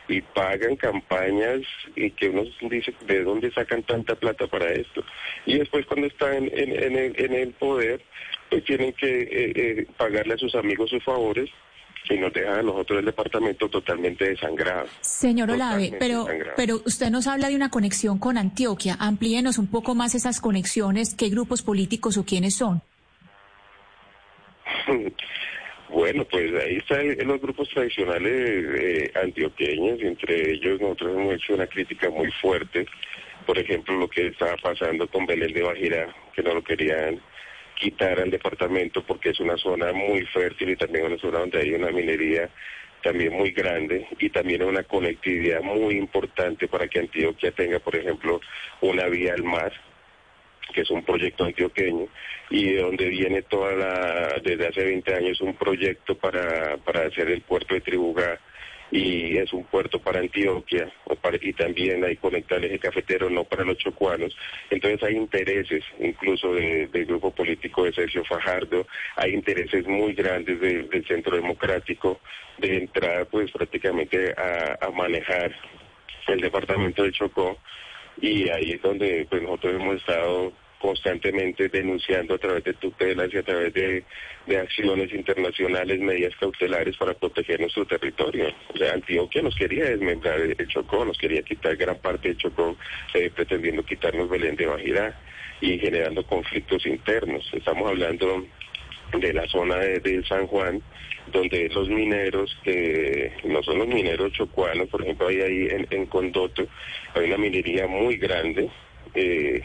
y 0.08 0.20
pagan 0.20 0.76
campañas 0.76 1.60
y 1.94 2.10
que 2.10 2.28
uno 2.28 2.42
dice 2.68 2.92
de 3.06 3.22
dónde 3.22 3.50
sacan 3.52 3.82
tanta 3.84 4.14
plata 4.16 4.46
para 4.46 4.72
esto. 4.72 5.04
Y 5.46 5.58
después 5.58 5.86
cuando 5.86 6.08
están 6.08 6.48
en, 6.52 6.82
en, 6.82 6.96
el, 6.96 7.14
en 7.16 7.32
el 7.32 7.52
poder, 7.52 8.02
pues 8.50 8.64
tienen 8.64 8.92
que 8.92 9.20
eh, 9.20 9.52
eh, 9.54 9.86
pagarle 9.96 10.34
a 10.34 10.38
sus 10.38 10.54
amigos 10.54 10.90
sus 10.90 11.04
favores 11.04 11.48
y 12.08 12.18
nos 12.18 12.32
dejan 12.32 12.58
a 12.58 12.62
nosotros 12.62 13.00
el 13.00 13.04
departamento 13.04 13.68
totalmente 13.68 14.28
desangrado. 14.28 14.86
Señor 15.00 15.50
Olave, 15.50 15.92
pero, 15.98 16.24
desangrado. 16.24 16.54
pero 16.56 16.82
usted 16.84 17.10
nos 17.10 17.26
habla 17.26 17.48
de 17.48 17.56
una 17.56 17.70
conexión 17.70 18.18
con 18.18 18.38
Antioquia. 18.38 18.96
Amplíenos 18.98 19.58
un 19.58 19.68
poco 19.68 19.94
más 19.94 20.14
esas 20.14 20.40
conexiones. 20.40 21.14
¿Qué 21.14 21.28
grupos 21.28 21.62
políticos 21.62 22.16
o 22.16 22.24
quiénes 22.24 22.56
son? 22.56 22.82
Bueno, 25.92 26.24
pues 26.24 26.52
ahí 26.54 26.76
están 26.76 27.16
los 27.26 27.40
grupos 27.40 27.68
tradicionales 27.68 28.32
eh, 28.32 29.12
antioqueños, 29.20 30.00
entre 30.00 30.52
ellos 30.52 30.80
nosotros 30.80 31.16
hemos 31.18 31.34
hecho 31.34 31.54
una 31.54 31.66
crítica 31.66 32.08
muy 32.10 32.30
fuerte, 32.40 32.86
por 33.44 33.58
ejemplo, 33.58 33.96
lo 33.96 34.08
que 34.08 34.28
estaba 34.28 34.56
pasando 34.62 35.08
con 35.08 35.26
Belén 35.26 35.52
de 35.52 35.62
Bajira, 35.62 36.14
que 36.32 36.44
no 36.44 36.54
lo 36.54 36.62
querían 36.62 37.20
quitar 37.80 38.20
al 38.20 38.30
departamento 38.30 39.02
porque 39.02 39.30
es 39.30 39.40
una 39.40 39.56
zona 39.56 39.92
muy 39.92 40.24
fértil 40.26 40.70
y 40.70 40.76
también 40.76 41.06
una 41.06 41.18
zona 41.18 41.40
donde 41.40 41.60
hay 41.60 41.72
una 41.72 41.90
minería 41.90 42.48
también 43.02 43.32
muy 43.32 43.50
grande 43.52 44.06
y 44.18 44.28
también 44.28 44.62
una 44.62 44.82
conectividad 44.82 45.62
muy 45.62 45.94
importante 45.96 46.68
para 46.68 46.86
que 46.86 47.00
Antioquia 47.00 47.50
tenga, 47.52 47.78
por 47.78 47.96
ejemplo, 47.96 48.40
una 48.82 49.06
vía 49.06 49.32
al 49.32 49.42
mar 49.42 49.72
que 50.72 50.82
es 50.82 50.90
un 50.90 51.02
proyecto 51.02 51.44
antioqueño 51.44 52.06
y 52.50 52.74
de 52.74 52.82
donde 52.82 53.08
viene 53.08 53.42
toda 53.42 53.72
la, 53.72 54.40
desde 54.40 54.68
hace 54.68 54.84
20 54.84 55.14
años 55.14 55.40
un 55.40 55.54
proyecto 55.54 56.16
para, 56.16 56.76
para 56.76 57.06
hacer 57.06 57.28
el 57.28 57.40
puerto 57.40 57.74
de 57.74 57.80
Tribugá 57.80 58.38
y 58.90 59.36
es 59.36 59.52
un 59.52 59.64
puerto 59.64 60.00
para 60.00 60.20
Antioquia 60.20 60.92
o 61.04 61.14
para- 61.14 61.38
y 61.40 61.52
también 61.52 62.04
hay 62.04 62.16
conectar 62.16 62.64
el 62.64 62.78
cafetero 62.80 63.30
no 63.30 63.44
para 63.44 63.64
los 63.64 63.78
chocuanos. 63.78 64.36
Entonces 64.70 65.02
hay 65.02 65.16
intereses 65.16 65.84
incluso 66.00 66.54
de- 66.54 66.88
del 66.88 67.06
grupo 67.06 67.30
político 67.30 67.84
de 67.84 67.92
Sergio 67.92 68.24
Fajardo, 68.24 68.86
hay 69.16 69.32
intereses 69.34 69.86
muy 69.86 70.12
grandes 70.14 70.60
de- 70.60 70.82
del 70.84 71.06
centro 71.06 71.36
democrático 71.36 72.20
de 72.58 72.76
entrar 72.78 73.26
pues 73.26 73.50
prácticamente 73.52 74.34
a, 74.36 74.90
manejar 74.90 75.54
el 76.26 76.40
departamento 76.40 77.02
de 77.04 77.12
Chocó 77.12 77.58
y 78.20 78.48
ahí 78.50 78.72
es 78.72 78.82
donde 78.82 79.26
pues 79.30 79.40
nosotros 79.42 79.74
hemos 79.74 79.96
estado 79.96 80.52
constantemente 80.80 81.68
denunciando 81.68 82.34
a 82.34 82.38
través 82.38 82.64
de 82.64 82.72
tutelas 82.72 83.28
y 83.32 83.36
a 83.36 83.42
través 83.42 83.72
de, 83.74 84.04
acciones 84.58 85.12
internacionales, 85.12 86.00
medidas 86.00 86.34
cautelares 86.40 86.96
para 86.96 87.14
proteger 87.14 87.60
nuestro 87.60 87.86
territorio. 87.86 88.48
O 88.74 88.76
sea, 88.76 88.94
Antioquia 88.94 89.42
nos 89.42 89.54
quería 89.54 89.84
desmembrar 89.84 90.40
el 90.40 90.66
Chocó, 90.66 91.04
nos 91.04 91.18
quería 91.18 91.42
quitar 91.42 91.76
gran 91.76 91.98
parte 91.98 92.28
del 92.28 92.36
Chocó, 92.38 92.76
eh, 93.14 93.30
pretendiendo 93.32 93.84
quitarnos 93.84 94.28
Belén 94.28 94.56
de 94.56 94.66
Bajirá 94.66 95.20
y 95.60 95.78
generando 95.78 96.24
conflictos 96.24 96.84
internos. 96.86 97.48
Estamos 97.52 97.88
hablando 97.88 98.44
de 99.12 99.32
la 99.32 99.46
zona 99.48 99.76
de, 99.76 100.24
San 100.26 100.46
Juan, 100.46 100.82
donde 101.32 101.68
los 101.68 101.88
mineros, 101.88 102.56
que 102.64 103.32
no 103.44 103.62
son 103.62 103.78
los 103.78 103.88
mineros 103.88 104.32
chocuanos, 104.32 104.88
por 104.88 105.02
ejemplo, 105.02 105.28
hay 105.28 105.40
ahí 105.40 105.68
en, 105.90 106.06
Condoto, 106.06 106.66
hay 107.14 107.26
una 107.26 107.36
minería 107.36 107.86
muy 107.86 108.16
grande, 108.16 108.68
eh, 109.14 109.62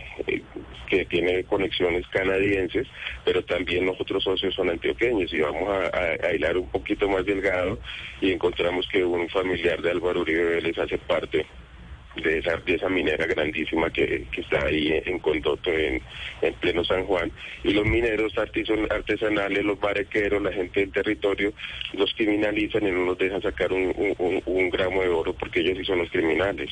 que 0.88 1.06
tiene 1.06 1.44
conexiones 1.44 2.08
canadienses, 2.08 2.88
pero 3.24 3.44
también 3.44 3.86
los 3.86 4.00
otros 4.00 4.24
socios 4.24 4.54
son 4.54 4.70
antioqueños 4.70 5.34
y 5.34 5.40
vamos 5.40 5.70
a, 5.70 6.28
a, 6.28 6.34
hilar 6.34 6.58
un 6.58 6.70
poquito 6.70 7.10
más 7.10 7.26
delgado 7.26 7.80
y 8.22 8.32
encontramos 8.32 8.88
que 8.88 9.04
un 9.04 9.28
familiar 9.30 9.82
de 9.82 9.92
Álvaro 9.92 10.22
Uribe 10.22 10.62
les 10.62 10.78
hace 10.78 10.98
parte 10.98 11.46
de 12.22 12.40
esa, 12.40 12.62
esa 12.66 12.90
minera 12.90 13.26
grandísima 13.26 13.90
que, 13.90 14.26
está 14.36 14.66
ahí 14.66 15.02
en 15.06 15.20
Condoto, 15.20 15.72
en, 15.72 16.02
en, 16.42 16.54
pleno 16.56 16.84
San 16.84 17.06
Juan. 17.06 17.32
Y 17.64 17.74
los 17.74 17.86
mineros 17.86 18.34
artesanales, 18.38 19.64
los 19.64 19.80
barequeros, 19.80 20.42
la 20.42 20.52
gente 20.52 20.82
del 20.82 20.92
territorio, 20.92 21.54
los 21.94 22.14
criminalizan 22.14 22.88
y 22.88 22.92
no 22.92 23.06
nos 23.06 23.18
dejan 23.18 23.42
sacar 23.42 23.72
un, 23.72 24.70
gramo 24.70 25.02
de 25.02 25.10
oro 25.10 25.34
porque 25.34 25.62
ellos 25.62 25.78
sí 25.78 25.86
son 25.86 26.00
los 26.00 26.10
criminales. 26.10 26.72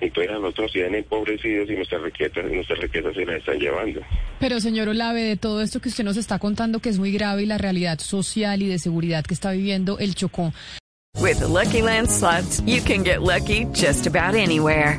Entonces 0.00 0.32
a 0.32 0.38
nosotros 0.38 0.72
nos 0.74 0.94
empobrecidos 0.94 1.68
y 1.70 1.74
nuestras 1.74 2.02
riquezas, 2.02 2.44
nuestras 2.44 2.78
riquezas 2.78 3.14
se 3.14 3.24
las 3.24 3.36
están 3.36 3.58
llevando. 3.58 4.00
Pero 4.38 4.60
señor 4.60 4.88
Olave, 4.88 5.22
de 5.22 5.36
todo 5.36 5.60
esto 5.62 5.80
que 5.80 5.88
usted 5.88 6.04
nos 6.04 6.16
está 6.16 6.38
contando 6.38 6.80
que 6.80 6.88
es 6.88 6.98
muy 6.98 7.12
grave 7.12 7.42
y 7.42 7.46
la 7.46 7.58
realidad 7.58 7.98
social 7.98 8.62
y 8.62 8.68
de 8.68 8.78
seguridad 8.78 9.24
que 9.24 9.34
está 9.34 9.52
viviendo 9.52 9.98
el 9.98 10.14
Chocó, 10.14 10.52
With 11.20 11.40
the 11.40 11.48
Lucky 11.48 11.82
Land 11.82 12.08
slots, 12.10 12.60
you 12.60 12.80
can 12.80 13.02
get 13.02 13.22
lucky 13.22 13.64
just 13.72 14.06
about 14.06 14.34
anywhere. 14.36 14.98